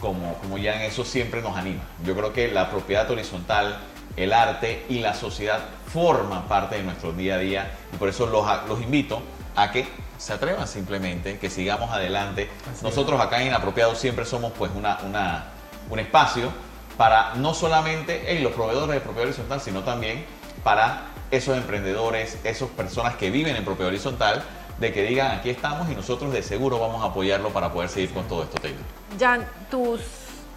[0.00, 1.82] como, como ya en eso siempre nos anima.
[2.04, 3.78] Yo creo que la propiedad horizontal,
[4.16, 5.60] el arte y la sociedad
[5.92, 9.22] forman parte de nuestro día a día y por eso los, los invito
[9.56, 9.86] a que
[10.18, 12.48] se atrevan simplemente, que sigamos adelante.
[12.82, 15.44] Nosotros acá en Inapropiado siempre somos pues una, una-
[15.88, 16.50] un espacio
[16.96, 20.24] para no solamente hey, los proveedores de propiedad horizontal, sino también
[20.62, 24.42] para esos emprendedores, esas personas que viven en propiedad horizontal,
[24.78, 28.10] de que digan aquí estamos y nosotros de seguro vamos a apoyarlo para poder seguir
[28.12, 28.80] con todo esto, Taylor.
[29.18, 30.00] Jan, tus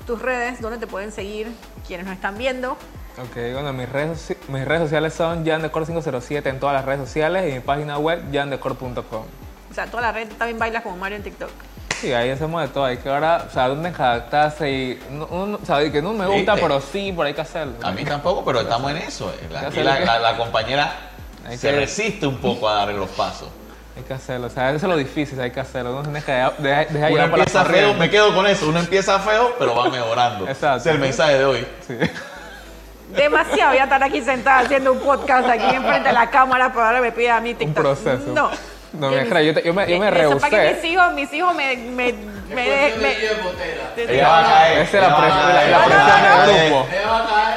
[0.05, 1.47] tus redes, dónde te pueden seguir
[1.87, 2.75] quienes nos están viendo.
[3.21, 7.53] Ok, bueno, mis redes, mis redes sociales son jandecor507 en todas las redes sociales y
[7.53, 9.23] mi página web jandecor.com.
[9.71, 11.49] O sea, toda la red también bailas como Mario en TikTok.
[12.01, 12.85] Sí, ahí hacemos de todo.
[12.85, 14.99] Hay que ahora, o sea, dónde adaptarse y.
[15.11, 16.67] No, uno- o sea, que no me gusta, ¿Viste?
[16.67, 17.73] pero sí, pero hay que hacerlo.
[17.83, 19.31] A mí tampoco, pero estamos en eso.
[19.51, 20.93] La, Ya aquí sé la, lo que- la- la compañera
[21.47, 23.47] Hay se que- resiste un poco a darle los pasos.
[23.95, 24.47] Hay que hacerlo.
[24.47, 25.91] O sea, eso es lo difícil, hay que hacerlo.
[25.91, 28.67] Uno se deja, deja, deja Uno por empieza feo, me quedo con eso.
[28.67, 30.47] Uno empieza feo, pero va mejorando.
[30.47, 30.77] Exacto.
[30.79, 31.67] Ese es el mensaje de hoy.
[31.87, 31.93] Sí.
[33.15, 37.01] Demasiado ya estar aquí sentada haciendo un podcast aquí enfrente de la cámara, pero ahora
[37.01, 37.83] me pide a mí Un TikTok.
[37.83, 38.23] proceso.
[38.33, 38.49] No.
[38.93, 40.75] No, me mis- yo, te- yo me, yo me eso para que rehusé.
[40.75, 42.13] mis hijos, mis hijos me, me,
[42.53, 43.15] me, de- me-
[44.13, 44.77] Ella va a caer.
[44.83, 46.69] Esa es la ella va a presión- caer, la ella presión va a del caer.
[46.71, 46.87] grupo.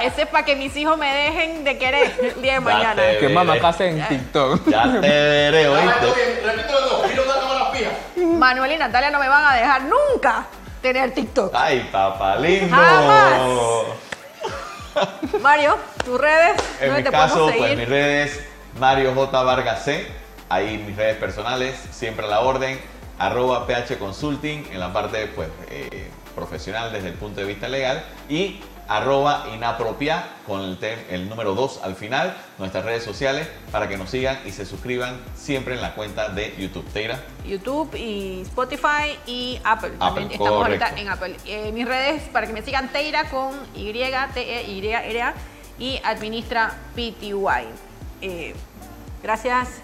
[0.03, 3.03] ese es para que mis hijos me dejen de querer el día de mañana.
[3.21, 4.67] Que mamá case en TikTok.
[4.67, 6.07] Ya te veré, ¿oíste?
[7.15, 7.91] Cámara fija.
[8.17, 10.47] Manuel y Natalia no me van a dejar nunca
[10.81, 11.53] tener TikTok.
[11.55, 12.75] Ay, papá lindo.
[12.75, 13.41] Jamás.
[15.41, 18.41] Mario, tus redes, En ¿dónde mi te caso, pues mis redes,
[18.79, 19.43] Mario J.
[19.43, 20.07] Vargas C.
[20.49, 22.81] Ahí mis redes personales, siempre a la orden.
[23.19, 28.05] Arroba PH Consulting en la parte pues, eh, profesional desde el punto de vista legal.
[28.29, 30.79] Y arroba inapropia con el,
[31.11, 35.21] el número 2 al final, nuestras redes sociales, para que nos sigan y se suscriban
[35.35, 36.87] siempre en la cuenta de YouTube.
[36.93, 37.21] Teira.
[37.45, 39.91] YouTube y Spotify y Apple.
[39.99, 40.85] También Apple, estamos correcto.
[40.85, 41.37] ahorita en Apple.
[41.47, 45.35] Eh, mis redes para que me sigan Teira con Y, T, E, Y, R, A
[45.79, 47.35] y administra PTY.
[48.23, 48.55] Eh,
[49.23, 49.81] gracias,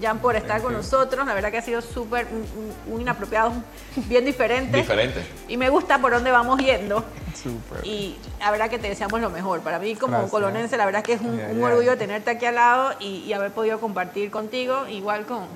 [0.00, 1.26] Jan, por estar con nosotros.
[1.26, 3.52] La verdad que ha sido súper un, un- inapropiado,
[3.96, 4.78] bien diferente.
[4.78, 5.24] Diferente.
[5.48, 7.04] Y me gusta por dónde vamos yendo.
[7.34, 7.86] Súper.
[7.86, 9.60] Y la verdad que te deseamos lo mejor.
[9.60, 10.30] Para mí como Gracias.
[10.30, 11.66] colonense, la verdad que es un, Ya, un ya.
[11.66, 14.86] orgullo tenerte aquí al lado y, y haber podido compartir contigo.
[14.88, 15.46] Igual con...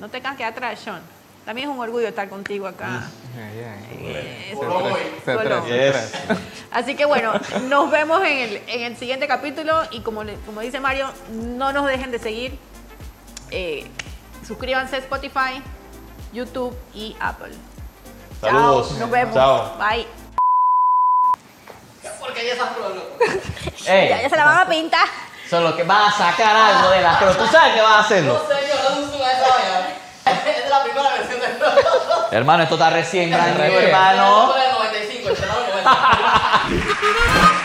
[0.00, 1.00] No te quedar atrás, Sean.
[1.44, 3.08] También es un orgullo estar contigo acá.
[3.36, 4.54] Eh.
[6.70, 7.32] Así que bueno,
[7.68, 11.86] nos vemos en el, en el siguiente capítulo y como, como dice Mario, no nos
[11.86, 12.58] dejen de seguir.
[13.52, 13.86] Eh,
[14.46, 15.62] suscríbanse a Spotify,
[16.32, 17.52] YouTube y Apple.
[18.40, 18.88] Saludos.
[18.88, 19.34] Chao, nos vemos.
[19.34, 19.76] Chao.
[19.78, 20.06] Bye.
[22.18, 23.92] Porque ya.
[23.94, 25.06] Ey, Ya, ya se la van a pintar.
[25.48, 27.18] solo que vas a sacar algo de la...
[27.18, 28.32] Pero tú sabes que vas a hacerlo.
[28.34, 29.88] No, señor, no se sube a esa vaina.
[30.24, 31.58] Es la primera versión del
[32.30, 33.84] Hermano, esto está recién Recién.
[33.84, 34.54] hermano.
[34.54, 37.61] Esto es del 95, el 99, 90.